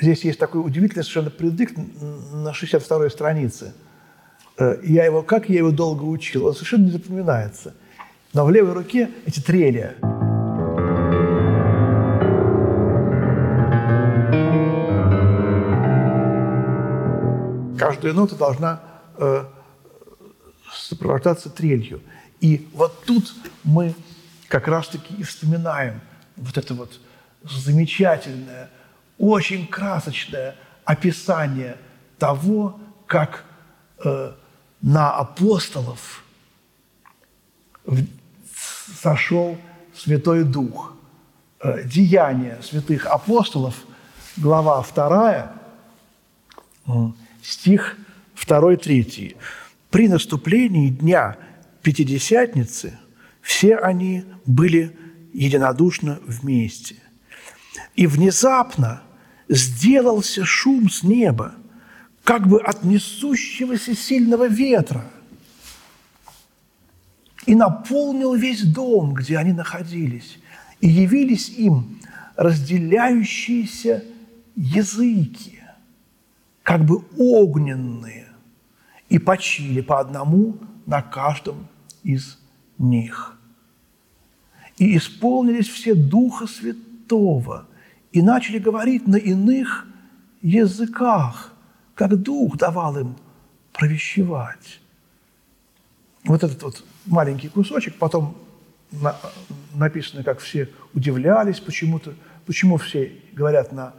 Здесь 0.00 0.24
есть 0.24 0.40
такой 0.40 0.60
удивительный 0.60 1.04
совершенно 1.04 1.30
предикт 1.30 1.76
на 1.76 2.50
62-й 2.50 3.10
странице. 3.10 3.74
Э, 4.58 4.78
я 4.82 5.04
его, 5.04 5.22
как 5.22 5.48
я 5.48 5.58
его 5.58 5.70
долго 5.70 6.02
учил, 6.02 6.46
он 6.46 6.54
совершенно 6.54 6.86
не 6.86 6.90
запоминается. 6.90 7.74
Но 8.32 8.44
в 8.44 8.50
левой 8.50 8.72
руке 8.72 9.10
эти 9.24 9.38
трели. 9.38 9.94
Каждая 17.78 18.12
нота 18.14 18.34
должна 18.34 18.82
э, 19.16 19.44
сопровождаться 20.72 21.50
трелью– 21.50 22.00
и 22.44 22.68
вот 22.74 23.06
тут 23.06 23.34
мы 23.62 23.94
как 24.48 24.68
раз-таки 24.68 25.14
и 25.14 25.22
вспоминаем 25.22 26.02
вот 26.36 26.58
это 26.58 26.74
вот 26.74 27.00
замечательное, 27.42 28.68
очень 29.16 29.66
красочное 29.66 30.54
описание 30.84 31.78
того, 32.18 32.78
как 33.06 33.46
э, 34.04 34.34
на 34.82 35.10
апостолов 35.16 36.22
сошел 39.00 39.56
Святой 39.96 40.44
Дух. 40.44 40.92
Э, 41.60 41.82
Деяния 41.82 42.60
святых 42.60 43.06
апостолов, 43.06 43.74
глава 44.36 44.84
2, 44.94 45.52
стих 47.42 47.96
2-3. 48.36 49.34
«При 49.88 50.08
наступлении 50.08 50.90
дня 50.90 51.38
Пятидесятницы 51.84 52.98
все 53.42 53.76
они 53.76 54.24
были 54.46 54.96
единодушно 55.34 56.18
вместе. 56.26 56.96
И 57.94 58.06
внезапно 58.06 59.02
сделался 59.50 60.46
шум 60.46 60.88
с 60.88 61.02
неба, 61.02 61.54
как 62.24 62.48
бы 62.48 62.58
от 62.62 62.84
несущегося 62.84 63.94
сильного 63.94 64.48
ветра, 64.48 65.04
и 67.44 67.54
наполнил 67.54 68.32
весь 68.32 68.62
дом, 68.62 69.12
где 69.12 69.36
они 69.36 69.52
находились, 69.52 70.38
и 70.80 70.88
явились 70.88 71.50
им 71.50 72.00
разделяющиеся 72.36 74.04
языки, 74.56 75.60
как 76.62 76.86
бы 76.86 77.04
огненные, 77.18 78.28
и 79.10 79.18
почили 79.18 79.82
по 79.82 80.00
одному 80.00 80.56
на 80.86 81.02
каждом 81.02 81.68
из 82.04 82.38
них. 82.78 83.36
И 84.78 84.96
исполнились 84.96 85.68
все 85.68 85.94
Духа 85.94 86.46
Святого, 86.46 87.66
и 88.12 88.22
начали 88.22 88.58
говорить 88.58 89.08
на 89.08 89.16
иных 89.16 89.86
языках, 90.42 91.52
как 91.94 92.16
Дух 92.16 92.56
давал 92.56 92.96
им 92.98 93.16
провещевать. 93.72 94.80
Вот 96.24 96.42
этот 96.42 96.62
вот 96.62 96.84
маленький 97.06 97.48
кусочек, 97.48 97.96
потом 97.96 98.36
на, 98.92 99.16
написано, 99.74 100.22
как 100.22 100.38
все 100.38 100.68
удивлялись 100.94 101.60
почему-то, 101.60 102.14
почему 102.46 102.76
все 102.76 103.12
говорят 103.32 103.72
на 103.72 103.94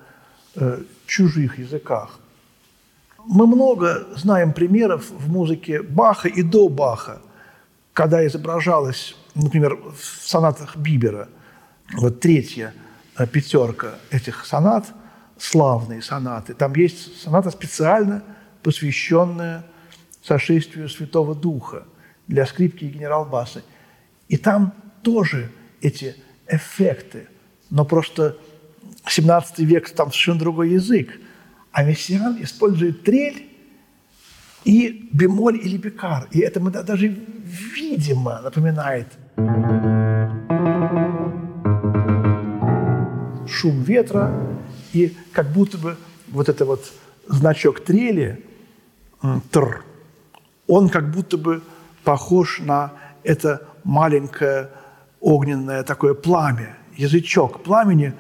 э, 0.56 0.82
чужих 1.06 1.60
языках. 1.60 2.20
Мы 3.26 3.48
много 3.48 4.08
знаем 4.16 4.54
примеров 4.54 5.10
в 5.10 5.30
музыке 5.32 5.82
Баха 5.82 6.28
и 6.28 6.42
до 6.42 6.70
Баха, 6.70 7.22
когда 7.96 8.28
изображалось, 8.28 9.16
например, 9.36 9.78
в 9.78 10.04
сонатах 10.04 10.76
Бибера, 10.76 11.30
вот 11.94 12.20
третья 12.20 12.74
э, 13.18 13.26
пятерка 13.26 13.96
этих 14.12 14.46
сонат, 14.46 14.86
славные 15.40 16.02
сонаты, 16.02 16.54
там 16.54 16.76
есть 16.76 17.22
соната 17.22 17.52
специально 17.52 18.22
посвященная 18.64 19.66
сошествию 20.22 20.90
Святого 20.90 21.34
Духа 21.34 21.86
для 22.28 22.46
скрипки 22.46 22.84
и 22.84 22.90
генерал-баса. 22.90 23.64
И 24.28 24.36
там 24.36 24.74
тоже 25.02 25.50
эти 25.80 26.18
эффекты, 26.48 27.30
но 27.70 27.86
просто 27.86 28.36
17 29.08 29.60
век 29.60 29.90
там 29.92 30.08
совершенно 30.08 30.40
другой 30.40 30.72
язык. 30.72 31.18
А 31.72 31.84
Мессиан 31.84 32.44
использует 32.44 33.04
трель 33.04 33.55
и 34.66 35.10
бемоль 35.14 35.58
или 35.58 35.78
бекар. 35.78 36.28
И 36.32 36.40
это 36.40 36.60
мы 36.60 36.72
даже 36.72 37.08
видимо 37.08 38.42
напоминает 38.42 39.08
шум 43.48 43.84
ветра 43.84 44.34
и 44.92 45.16
как 45.32 45.52
будто 45.52 45.78
бы 45.78 45.98
вот 46.28 46.50
это 46.50 46.66
вот 46.66 46.92
значок 47.28 47.80
трели, 47.80 48.44
тр, 49.52 49.84
он 50.68 50.90
как 50.90 51.12
будто 51.12 51.38
бы 51.38 51.62
похож 52.04 52.60
на 52.60 52.92
это 53.24 53.68
маленькое 53.84 54.70
огненное 55.22 55.84
такое 55.84 56.14
пламя, 56.14 56.76
язычок 56.96 57.64
пламени 57.64 58.14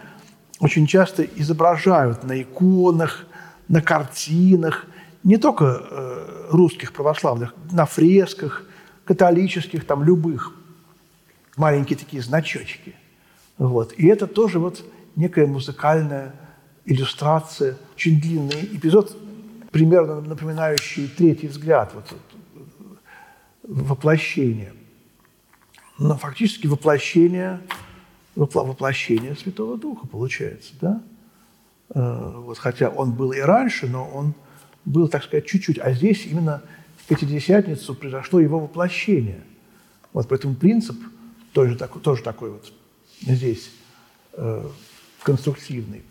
очень 0.59 0.87
часто 0.87 1.23
изображают 1.23 2.23
на 2.23 2.41
иконах, 2.41 3.25
на 3.67 3.81
картинах, 3.81 4.85
не 5.25 5.37
только 5.37 5.65
э, 5.65 6.47
русских 6.51 6.93
православных, 6.93 7.53
на 7.71 7.85
фресках, 7.85 8.63
католических, 9.05 9.85
там 9.85 10.03
любых, 10.03 10.53
маленькие 11.57 11.97
такие 11.97 12.21
значочки. 12.21 12.95
Вот. 13.57 13.93
И 13.97 14.05
это 14.05 14.27
тоже 14.27 14.59
вот 14.59 14.85
некая 15.15 15.47
музыкальная 15.47 16.35
иллюстрация, 16.85 17.75
очень 17.95 18.21
длинный 18.21 18.65
эпизод, 18.77 19.17
примерно 19.71 20.21
напоминающий 20.21 21.07
третий 21.07 21.47
взгляд, 21.47 21.93
вот, 21.95 22.05
воплощение. 23.63 24.73
Но 25.97 26.17
фактически 26.17 26.67
воплощение, 26.67 27.61
воплощение 28.35 29.35
Святого 29.35 29.75
Духа 29.77 30.05
получается, 30.05 30.73
да? 30.79 31.01
Э, 31.89 32.31
вот, 32.35 32.59
хотя 32.59 32.89
он 32.89 33.13
был 33.13 33.31
и 33.31 33.39
раньше, 33.39 33.87
но 33.87 34.07
он 34.07 34.35
был, 34.85 35.07
так 35.07 35.23
сказать, 35.23 35.45
чуть-чуть. 35.45 35.79
А 35.79 35.91
здесь 35.91 36.25
именно 36.25 36.61
в 36.97 37.07
Пятидесятницу 37.07 37.93
произошло 37.95 38.39
его 38.39 38.59
воплощение. 38.59 39.41
Вот 40.13 40.27
поэтому 40.27 40.55
принцип 40.55 40.95
тоже, 41.51 41.75
такой, 41.75 42.01
тоже 42.01 42.23
такой 42.23 42.51
вот 42.51 42.71
здесь 43.21 43.71
э, 44.33 44.69
конструктивный. 45.23 46.03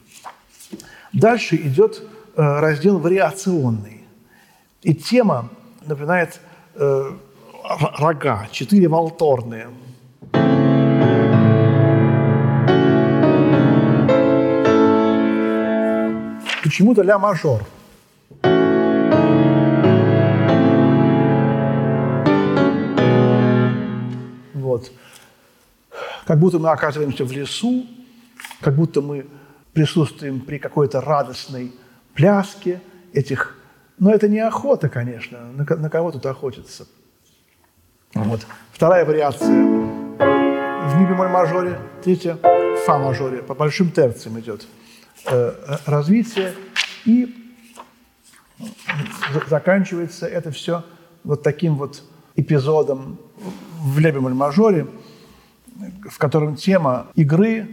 Дальше 1.12 1.56
идет 1.56 2.02
э, 2.36 2.42
раздел 2.42 2.98
вариационный. 2.98 4.02
И 4.82 4.94
тема 4.94 5.50
напоминает 5.86 6.40
э, 6.74 7.12
рога, 7.98 8.48
четыре 8.50 8.88
волторные. 8.88 9.68
Почему-то 16.62 17.02
ля 17.02 17.18
мажор– 17.18 17.62
Вот. 24.74 24.90
Как 26.26 26.40
будто 26.40 26.58
мы 26.58 26.70
оказываемся 26.70 27.24
в 27.24 27.30
лесу, 27.30 27.86
как 28.60 28.74
будто 28.74 29.00
мы 29.00 29.26
присутствуем 29.72 30.40
при 30.40 30.58
какой-то 30.58 31.00
радостной 31.00 31.72
пляске 32.14 32.80
этих... 33.12 33.56
Но 33.98 34.12
это 34.12 34.28
не 34.28 34.40
охота, 34.40 34.88
конечно. 34.88 35.52
На, 35.52 35.64
на 35.76 35.90
кого 35.90 36.10
тут 36.10 36.26
охотиться? 36.26 36.88
Вот. 38.14 38.40
Вторая 38.72 39.04
вариация 39.04 39.48
в 39.48 40.98
ми 40.98 41.06
бемоль 41.06 41.28
мажоре, 41.28 41.78
третья 42.02 42.34
в 42.34 42.84
фа 42.84 42.98
мажоре. 42.98 43.42
По 43.42 43.54
большим 43.54 43.92
терциям 43.92 44.40
идет 44.40 44.66
э, 45.26 45.52
развитие. 45.86 46.52
И 47.04 47.54
заканчивается 49.48 50.26
это 50.26 50.50
все 50.50 50.82
вот 51.22 51.44
таким 51.44 51.76
вот 51.76 52.02
эпизодом 52.34 53.18
в 53.36 53.98
ле 53.98 54.10
бемоль 54.10 54.34
мажоре, 54.34 54.86
в 56.08 56.18
котором 56.18 56.56
тема 56.56 57.08
игры, 57.14 57.68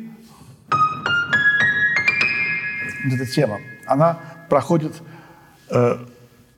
вот 3.03 3.13
эта 3.13 3.25
тема, 3.25 3.59
она 3.85 4.19
проходит 4.49 4.93
э, 5.69 5.97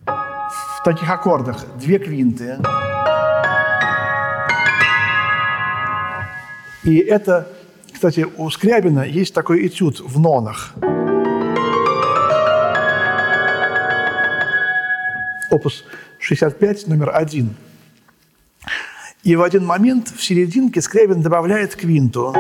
в 0.06 0.84
таких 0.84 1.10
аккордах. 1.10 1.66
Две 1.80 2.00
квинты. 2.00 2.58
И 6.84 6.98
это, 6.98 7.48
кстати, 7.94 8.26
у 8.38 8.50
Скрябина 8.50 9.02
есть 9.02 9.34
такой 9.34 9.68
этюд 9.68 10.00
в 10.02 10.20
нонах. 10.20 10.74
Опус 15.50 15.86
65, 16.20 16.88
номер 16.88 17.12
один– 17.14 17.56
и 19.24 19.38
в 19.38 19.42
один 19.42 19.66
момент 19.66 20.10
в 20.10 20.22
серединке 20.22 20.82
Скрябин 20.82 21.22
добавляет 21.22 21.76
квинту. 21.76 22.36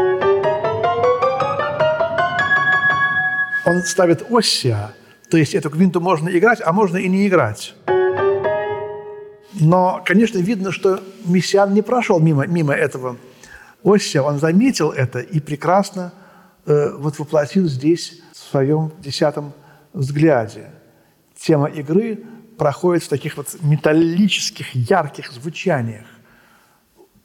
Он 3.65 3.82
ставит 3.86 4.26
оссия, 4.30 4.93
то 5.30 5.38
есть 5.38 5.56
эту 5.56 5.69
квинту 5.69 6.02
можно 6.02 6.30
играть, 6.30 6.60
а 6.63 6.74
можно 6.74 6.98
и 6.98 7.08
не 7.08 7.28
играть. 7.28 7.74
Но, 9.54 10.02
конечно, 10.06 10.39
видно, 10.39 10.72
что 10.72 11.02
Мессиан 11.26 11.74
не 11.74 11.82
прошел 11.82 12.19
мимо, 12.19 12.46
мимо 12.48 12.74
этого 12.74 13.17
оссия, 13.82 14.22
он 14.22 14.39
заметил 14.39 14.91
это 14.91 15.19
и 15.19 15.39
прекрасно 15.39 16.12
э, 16.65 16.91
вот 16.98 17.17
воплотил 17.19 17.67
здесь 17.67 18.22
в 18.34 18.38
своем 18.38 18.91
десятом 19.00 19.54
взгляде. 19.93 20.72
Тема 21.38 21.67
игры 21.67 22.26
проходит 22.58 23.04
в 23.04 23.10
таких 23.10 23.38
вот 23.38 23.56
металлических, 23.62 24.76
ярких 24.76 25.32
звучаниях 25.32 26.06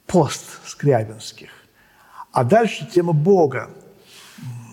пост 0.09 0.43
скрябинских. 0.65 1.49
А 2.31 2.43
дальше 2.43 2.87
тема 2.91 3.13
Бога. 3.13 3.69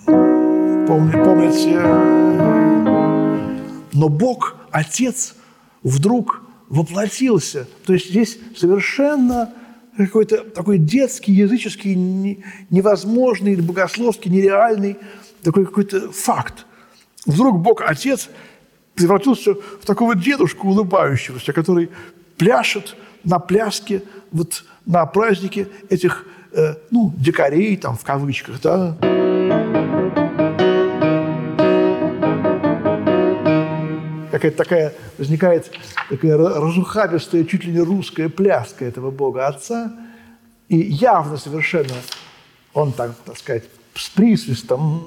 Помните, 0.06 1.18
помните? 1.24 1.80
Но 3.92 4.08
Бог, 4.08 4.56
Отец, 4.70 5.34
вдруг 5.82 6.42
воплотился. 6.68 7.66
То 7.84 7.92
есть 7.92 8.08
здесь 8.10 8.38
совершенно 8.56 9.52
какой-то 9.96 10.38
такой 10.44 10.78
детский, 10.78 11.32
языческий, 11.32 11.94
невозможный, 12.70 13.56
богословский, 13.56 14.30
нереальный 14.30 14.98
такой 15.42 15.66
какой-то 15.66 16.12
факт. 16.12 16.66
Вдруг 17.24 17.60
Бог 17.60 17.82
Отец 17.82 18.28
превратился 18.94 19.54
в 19.54 19.84
такого 19.86 20.14
дедушку 20.14 20.68
улыбающегося, 20.68 21.52
который 21.52 21.90
пляшет 22.36 22.96
на 23.24 23.38
пляске, 23.38 24.02
вот 24.30 24.64
на 24.86 25.04
празднике 25.04 25.68
этих, 25.90 26.24
э, 26.52 26.74
ну, 26.90 27.12
дикарей, 27.16 27.76
там, 27.76 27.96
в 27.96 28.04
кавычках, 28.04 28.60
да. 28.62 28.96
Какая-то 34.30 34.56
такая 34.56 34.94
возникает 35.18 35.70
такая 36.10 36.36
разухабистая, 36.36 37.44
чуть 37.44 37.64
ли 37.64 37.72
не 37.72 37.80
русская 37.80 38.28
пляска 38.28 38.84
этого 38.84 39.10
Бога 39.10 39.46
Отца. 39.46 39.92
И 40.68 40.76
явно 40.76 41.36
совершенно 41.36 41.94
он 42.74 42.92
так, 42.92 43.12
так 43.24 43.38
сказать, 43.38 43.64
с 43.94 44.08
присвистом. 44.10 45.04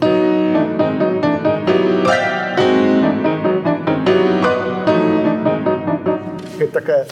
Какая-то 6.52 6.74
такая 6.74 7.08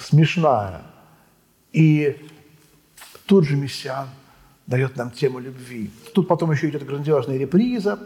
смешная. 0.00 0.91
И 1.72 2.16
тут 3.26 3.46
же 3.46 3.56
Мессиан 3.56 4.08
дает 4.66 4.96
нам 4.96 5.10
тему 5.10 5.38
любви. 5.38 5.90
Тут 6.14 6.28
потом 6.28 6.52
еще 6.52 6.68
идет 6.68 6.84
грандиозная 6.84 7.38
реприза. 7.38 7.98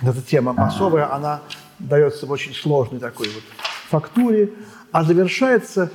Эта 0.00 0.22
тема 0.22 0.52
массовая, 0.52 1.14
она 1.14 1.42
дается 1.78 2.26
в 2.26 2.30
очень 2.30 2.54
сложной 2.54 3.00
такой 3.00 3.28
вот 3.28 3.42
фактуре, 3.88 4.52
а 4.90 5.04
завершается, 5.04 5.90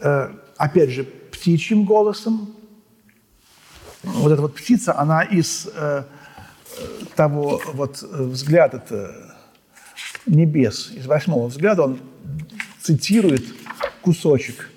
э, 0.00 0.30
опять 0.56 0.90
же, 0.90 1.04
птичьим 1.04 1.84
голосом. 1.84 2.54
Вот 4.02 4.32
эта 4.32 4.42
вот 4.42 4.54
птица, 4.54 4.98
она 4.98 5.22
из 5.22 5.68
э, 5.74 6.04
того 7.16 7.60
вот 7.72 8.02
взгляда 8.02 8.82
небес, 10.26 10.92
из 10.94 11.06
восьмого 11.06 11.48
взгляда, 11.48 11.82
он 11.82 11.98
цитирует 12.80 13.44
кусочек 14.02 14.70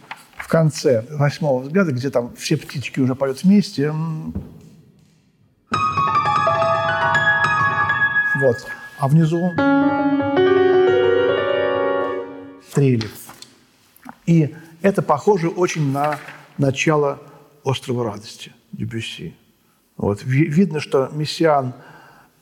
в 0.45 0.47
конце 0.47 1.03
восьмого 1.10 1.63
взгляда, 1.63 1.91
где 1.91 2.12
там 2.12 2.36
все 2.36 2.55
птички 2.55 2.99
уже 2.99 3.15
поют 3.15 3.41
вместе. 3.41 3.91
Вот. 8.39 8.58
А 8.99 9.08
внизу 9.08 9.49
трелев. 12.71 13.12
И 14.27 14.55
это 14.84 15.01
похоже 15.01 15.49
очень 15.49 15.91
на 15.91 16.19
начало 16.60 17.19
«Острова 17.63 18.03
радости» 18.03 18.53
Дебюсси. 18.71 19.34
Вот. 19.97 20.21
Видно, 20.23 20.79
что 20.79 21.10
Мессиан 21.12 21.73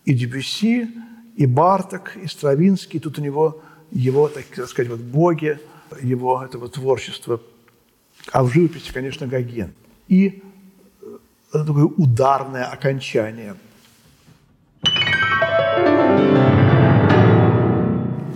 и 0.04 0.14
Дебюсси, 0.14 0.90
и 1.38 1.46
Барток, 1.46 2.18
и 2.18 2.28
Стравинский, 2.28 3.00
тут 3.00 3.18
у 3.18 3.22
него 3.22 3.62
его, 3.92 4.28
так 4.28 4.44
сказать, 4.68 4.92
вот 4.92 5.00
боги, 5.00 5.58
его 6.02 6.44
этого 6.44 6.68
творчества. 6.68 7.40
А 8.32 8.44
в 8.44 8.50
живописи, 8.50 8.92
конечно, 8.94 9.28
Гоген. 9.28 9.74
И 10.08 10.44
э, 11.02 11.18
такое 11.52 11.86
ударное 11.86 12.66
окончание. 12.66 13.56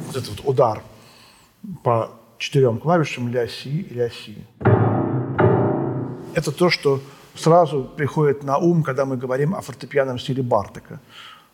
Вот 0.07 0.15
этот 0.15 0.29
вот 0.29 0.41
удар– 0.45 0.83
по 1.83 2.09
четырем 2.37 2.79
клавишам 2.79 3.29
ля 3.29 3.47
си 3.47 3.87
ля 3.91 4.09
си. 4.09 4.37
Это 6.33 6.51
то, 6.51 6.69
что 6.69 7.01
сразу 7.35 7.83
приходит 7.83 8.43
на 8.43 8.57
ум, 8.57 8.83
когда 8.83 9.05
мы 9.05 9.17
говорим 9.17 9.55
о 9.55 9.61
фортепианном 9.61 10.19
стиле 10.19 10.43
Бартека. 10.43 10.99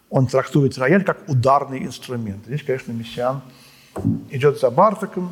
Он 0.09 0.27
трактует 0.27 0.77
рояль 0.77 1.03
как 1.03 1.27
ударный 1.27 1.83
инструмент. 1.83 2.45
Здесь, 2.45 2.63
конечно, 2.63 2.91
Мессиан 2.91 3.41
идет 4.29 4.59
за 4.59 4.69
Бартеком, 4.69 5.31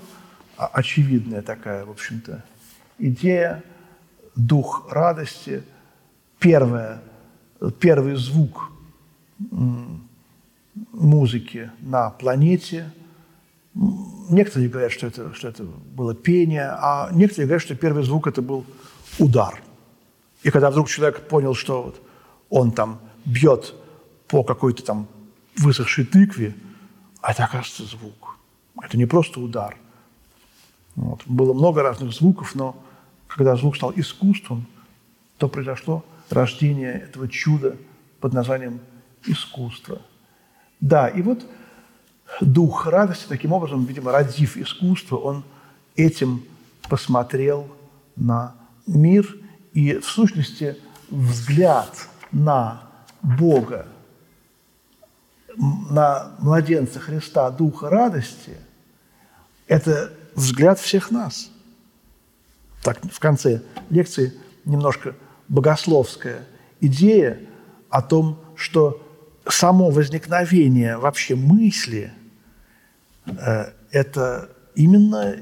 а 0.57 0.67
очевидная 0.73 1.41
такая, 1.41 1.85
в 1.85 1.91
общем-то, 1.91 2.43
идея, 3.01 3.63
дух 4.35 4.87
радости, 4.91 5.63
первое, 6.39 7.01
первый 7.79 8.15
звук 8.15 8.71
музыки 10.91 11.71
на 11.81 12.09
планете– 12.11 12.91
Некоторые 13.73 14.69
говорят, 14.69 14.91
что 14.91 15.07
это, 15.07 15.33
что 15.33 15.47
это 15.47 15.63
было 15.63 16.13
пение, 16.13 16.69
а 16.71 17.09
некоторые 17.13 17.47
говорят, 17.47 17.63
что 17.63 17.75
первый 17.75 18.03
звук 18.03 18.27
это 18.27 18.41
был 18.41 18.65
удар. 19.17 19.61
И 20.43 20.49
когда 20.49 20.69
вдруг 20.71 20.89
человек 20.89 21.27
понял, 21.27 21.53
что 21.53 21.83
вот 21.83 22.01
он 22.49 22.71
там 22.71 22.99
бьет 23.23 23.73
по 24.27 24.43
какой-то 24.43 24.83
там 24.83 25.07
высохшей 25.57 26.05
тыкве, 26.05 26.53
а 27.21 27.31
это, 27.31 27.45
оказывается, 27.45 27.85
звук. 27.85 28.37
Это 28.81 28.97
не 28.97 29.05
просто 29.05 29.39
удар. 29.39 29.77
Вот. 30.95 31.21
Было 31.25 31.53
много 31.53 31.81
разных 31.81 32.11
звуков, 32.13 32.55
но 32.55 32.75
когда 33.35 33.55
звук 33.55 33.77
стал 33.77 33.93
искусством, 33.95 34.67
то 35.37 35.47
произошло 35.47 36.03
рождение 36.29 36.93
этого 36.93 37.27
чуда 37.27 37.77
под 38.19 38.33
названием 38.33 38.81
искусство. 39.25 40.01
Да, 40.79 41.07
и 41.07 41.21
вот 41.21 41.45
дух 42.41 42.87
радости, 42.87 43.25
таким 43.27 43.53
образом, 43.53 43.85
видимо, 43.85 44.11
родив 44.11 44.57
искусство, 44.57 45.17
он 45.17 45.43
этим 45.95 46.43
посмотрел 46.89 47.67
на 48.15 48.55
мир. 48.85 49.37
И 49.73 49.97
в 49.97 50.05
сущности 50.05 50.77
взгляд 51.09 52.07
на 52.31 52.83
Бога, 53.21 53.87
на 55.55 56.35
младенца 56.39 56.99
Христа, 56.99 57.49
духа 57.51 57.89
радости, 57.89 58.57
это 59.67 60.11
взгляд 60.35 60.79
всех 60.79 61.11
нас. 61.11 61.49
Так, 62.83 62.99
в 63.11 63.19
конце 63.19 63.61
лекции 63.89 64.33
немножко 64.65 65.15
богословская 65.47 66.47
идея 66.79 67.39
о 67.89 68.01
том, 68.01 68.39
что 68.55 69.01
само 69.47 69.89
возникновение 69.89 70.97
вообще 70.97 71.35
мысли– 71.35 72.13
Э, 73.25 73.71
это 73.91 74.49
именно 74.75 75.35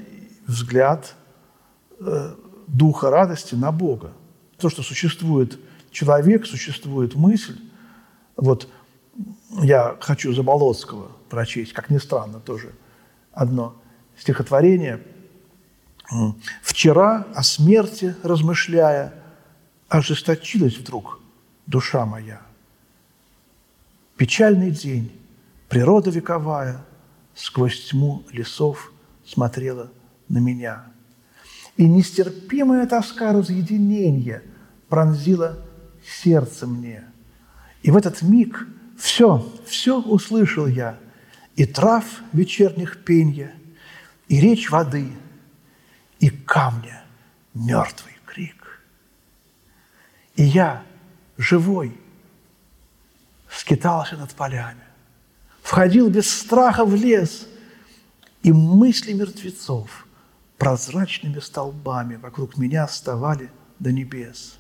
взгляд 0.48 1.16
э, 2.00 2.36
духа 2.68 3.10
радости 3.10 3.56
на 3.56 3.72
Бога. 3.72 4.12
То, 4.58 4.70
что 4.70 4.82
существует 4.82 5.60
человек, 5.92 6.46
существует 6.46 7.16
мысль. 7.16 7.60
Вот 8.36 8.68
я 9.62 9.98
хочу 10.00 10.34
Заболоцкого 10.34 11.12
прочесть, 11.30 11.74
как 11.74 11.90
ни 11.90 11.98
странно, 11.98 12.40
тоже 12.40 12.74
одно 13.32 13.76
стихотворение. 14.18 15.02
«Вчера 16.62 17.26
о 17.36 17.44
смерти 17.44 18.16
размышляя, 18.24 19.14
ожесточилась 19.88 20.78
вдруг 20.78 21.20
душа 21.68 22.06
моя. 22.06 22.42
Печальный 24.18 24.72
день, 24.72 25.12
природа 25.70 26.10
вековая– 26.10 26.86
сквозь 27.40 27.90
тьму 27.90 28.24
лесов 28.32 28.92
смотрела 29.26 29.92
на 30.28 30.40
меня. 30.40 30.84
И 31.78 31.86
нестерпимая 31.86 32.86
тоска 32.86 33.32
разъединения 33.32 34.44
пронзила 34.90 35.58
сердце 36.04 36.68
мне. 36.68 37.06
И 37.82 37.92
в 37.92 37.98
этот 37.98 38.22
миг 38.22 38.68
все, 38.98 39.48
все 39.66 40.02
услышал 40.02 40.68
я, 40.68 41.00
и 41.56 41.66
трав 41.66 42.04
вечерних 42.34 43.04
пенья, 43.06 43.54
и 44.28 44.42
речь 44.42 44.70
воды, 44.70 45.08
и 46.20 46.30
камня 46.30 47.04
мертвый 47.54 48.14
крик. 48.26 48.82
И 50.36 50.44
я, 50.44 50.84
живой, 51.38 51.98
скитался 53.50 54.18
над 54.18 54.34
полями, 54.34 54.84
входил 55.62 56.10
без 56.10 56.30
страха 56.32 56.86
в 56.86 56.96
лес, 56.96 57.48
и 58.42 58.54
мысли 58.54 59.14
мертвецов 59.14 60.08
прозрачными 60.58 61.40
столбами 61.40 62.16
вокруг 62.16 62.58
меня 62.58 62.88
вставали 62.88 63.50
до 63.80 63.92
небес. 63.92 64.58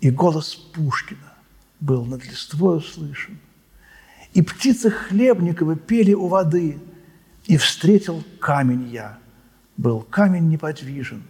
И 0.00 0.10
голос 0.10 0.54
Пушкина 0.54 1.34
был 1.80 2.04
над 2.04 2.24
листвой 2.24 2.78
услышан. 2.78 3.38
И 4.32 4.42
птицы 4.42 4.90
Хлебниковы 4.90 5.76
пели 5.76 6.14
у 6.14 6.28
воды, 6.28 6.78
и 7.46 7.56
встретил 7.56 8.22
камень 8.40 8.90
я. 8.90 9.18
Был 9.78 10.02
камень 10.02 10.50
неподвижен, 10.50 11.22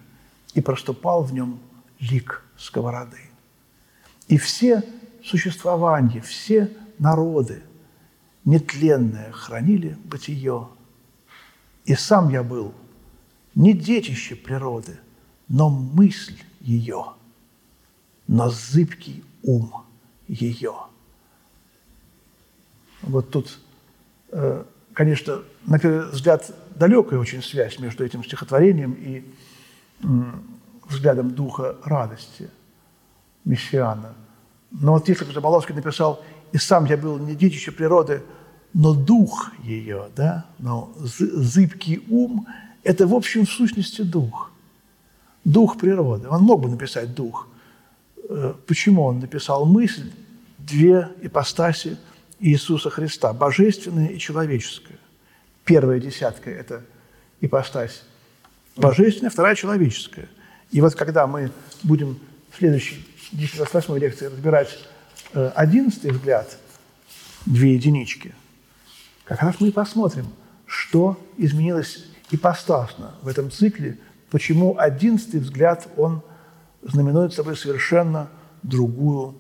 и 0.55 0.61
проступал 0.61 1.23
в 1.23 1.33
нем 1.33 1.61
лик 2.01 2.43
сковороды. 2.57 3.21
И 4.27 4.37
все 4.39 4.83
существования, 5.23 6.21
все 6.21 6.77
народы– 6.99 7.63
нетленное 8.49 9.31
хранили 9.33 9.99
бытие. 10.05 10.69
И 11.85 11.95
сам 11.95 12.31
я 12.31 12.43
был 12.43 12.75
не 13.55 13.75
детище 13.75 14.37
природы, 14.37 14.99
но 15.49 15.69
мысль 15.69 16.39
ее, 16.61 17.13
но 18.27 18.49
зыбкий 18.49 19.23
ум 19.43 19.85
ее. 20.29 20.75
Вот 23.03 23.31
тут, 23.31 23.59
э, 24.31 24.65
конечно, 24.95 25.43
на 25.67 25.79
первый 25.79 26.11
взгляд, 26.11 26.51
далекая 26.79 27.19
очень 27.19 27.43
связь 27.43 27.79
между 27.79 28.05
этим 28.05 28.25
стихотворением 28.25 28.93
и 28.93 29.25
взглядом 30.89 31.31
духа 31.31 31.77
радости 31.85 32.51
Мессиана. 33.45 34.15
Но 34.71 34.93
вот 34.93 35.09
если 35.09 35.25
бы 35.25 35.33
Заболоцкий 35.33 35.75
написал 35.75 36.23
«И 36.53 36.59
сам 36.59 36.85
я 36.87 36.97
был 36.97 37.19
не 37.19 37.35
детище 37.35 37.73
природы, 37.73 38.23
но 38.75 38.95
дух 38.95 39.51
ее», 39.63 40.09
да, 40.15 40.47
но 40.59 40.93
зыбкий 40.99 42.03
ум– 42.09 42.47
это, 42.83 43.07
в 43.07 43.15
общем, 43.15 43.47
в 43.47 43.51
сущности 43.51 44.03
дух. 44.03 44.51
Дух 45.45 45.79
природы. 45.79 46.29
Он 46.29 46.43
мог 46.43 46.63
бы 46.63 46.69
написать 46.69 47.15
дух. 47.15 47.49
Э, 48.29 48.55
почему 48.67 49.05
он 49.05 49.21
написал 49.21 49.65
мысль, 49.65 50.11
две 50.59 51.09
ипостаси 51.23 51.97
Иисуса 52.41 52.91
Христа, 52.91 53.33
божественная 53.33 54.09
и 54.09 54.19
человеческая. 54.19 54.99
Первая 55.69 56.01
десятка– 56.01 56.49
это 56.63 56.83
ипостась 57.43 58.03
божественная, 58.75 59.29
вторая– 59.29 59.55
человеческая. 59.55 60.31
И 60.71 60.81
вот 60.81 60.95
когда 60.95 61.27
мы 61.27 61.53
будем 61.83 62.19
в 62.51 62.57
следующей 62.57 63.07
10-28 63.33 63.99
лекции 63.99 64.27
разбирать 64.27 64.79
э, 65.35 65.53
одиннадцатый 65.55 66.13
взгляд, 66.13 66.57
две 67.45 67.75
единички, 67.75 68.35
как 69.25 69.43
раз 69.43 69.57
мы 69.61 69.69
и 69.69 69.71
посмотрим, 69.71 70.33
что 70.65 71.23
изменилось 71.37 72.07
ипостасно 72.31 73.17
в 73.21 73.29
этом 73.29 73.51
цикле, 73.51 73.99
почему 74.31 74.79
одиннадцатый 74.79 75.39
взгляд, 75.39 75.87
он 75.99 76.23
знаменует 76.81 77.35
собой 77.35 77.59
совершенно 77.59 78.31
другую 78.63 79.39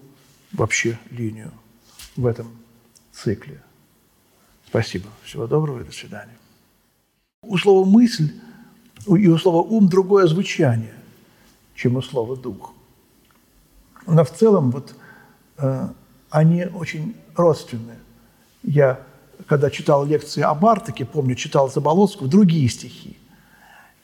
вообще 0.53 0.99
линию 1.11 1.55
в 2.17 2.27
этом 2.27 2.55
цикле. 3.13 3.63
Спасибо. 4.69 5.09
Всего 5.25 5.47
доброго 5.47 5.81
и 5.81 5.85
до 5.85 5.93
свидания. 5.93 6.37
У 7.43 7.57
слова 7.57 7.87
«мысль» 7.87 8.35
и 9.07 9.29
у 9.29 9.39
слова 9.39 9.67
«ум» 9.67 9.89
другое 9.89 10.27
звучание, 10.27 10.93
чем 11.75 11.97
у 11.97 12.03
слова 12.03 12.37
«дух». 12.37 12.75
Но 14.07 14.25
в 14.25 14.31
целом 14.31 14.71
вот 14.71 14.95
э, 15.57 15.89
они 16.29 16.67
очень 16.67 17.17
родственны. 17.35 17.95
Я, 18.63 19.01
когда 19.47 19.71
читал 19.71 20.05
лекции 20.05 20.43
о 20.43 20.55
Бартаке, 20.55 21.07
помню, 21.07 21.35
читал 21.35 21.71
Заболоцкую, 21.71 22.31
другие 22.31 22.69
стихи. 22.69 23.17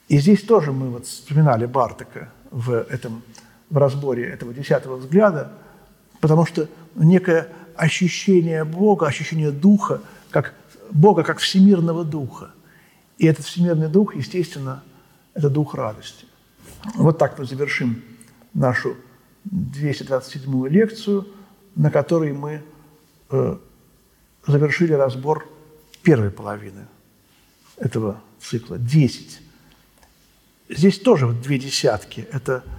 И 0.07 0.17
здесь 0.17 0.41
тоже 0.41 0.71
мы 0.71 0.89
вот 0.89 1.05
вспоминали 1.05 1.67
Бартака 1.67 2.31
в 2.49 2.71
этом 2.71 3.21
в 3.69 3.77
разборе 3.77 4.25
этого 4.25 4.51
десятого 4.51 4.95
взгляда, 4.95 5.51
потому 6.21 6.47
что 6.47 6.67
некое 6.95 7.49
ощущение 7.75 8.63
Бога, 8.63 9.05
ощущение 9.05 9.51
Духа, 9.51 10.01
как 10.35 10.53
Бога 10.91 11.23
как 11.23 11.39
всемирного 11.39 12.03
Духа. 12.03 12.51
И 13.17 13.25
этот 13.25 13.45
всемирный 13.45 13.87
Дух, 13.87 14.17
естественно, 14.17 14.83
это 15.33 15.49
Дух 15.49 15.75
радости. 15.75 16.25
Вот 16.95 17.17
так 17.17 17.39
мы 17.39 17.45
завершим 17.45 18.03
нашу 18.53 18.97
227-ю 19.49 20.65
лекцию, 20.65 21.25
на 21.77 21.89
которой 21.89 22.33
мы 22.33 22.63
э, 23.29 23.57
завершили 24.45 24.91
разбор 24.91 25.47
первой 26.03 26.31
половины 26.31 26.85
этого 27.77 28.19
цикла, 28.41 28.77
10. 28.77 29.39
Здесь 30.67 30.99
тоже 30.99 31.27
вот 31.27 31.41
две 31.41 31.59
десятки. 31.59 32.27
Это– 32.33 32.61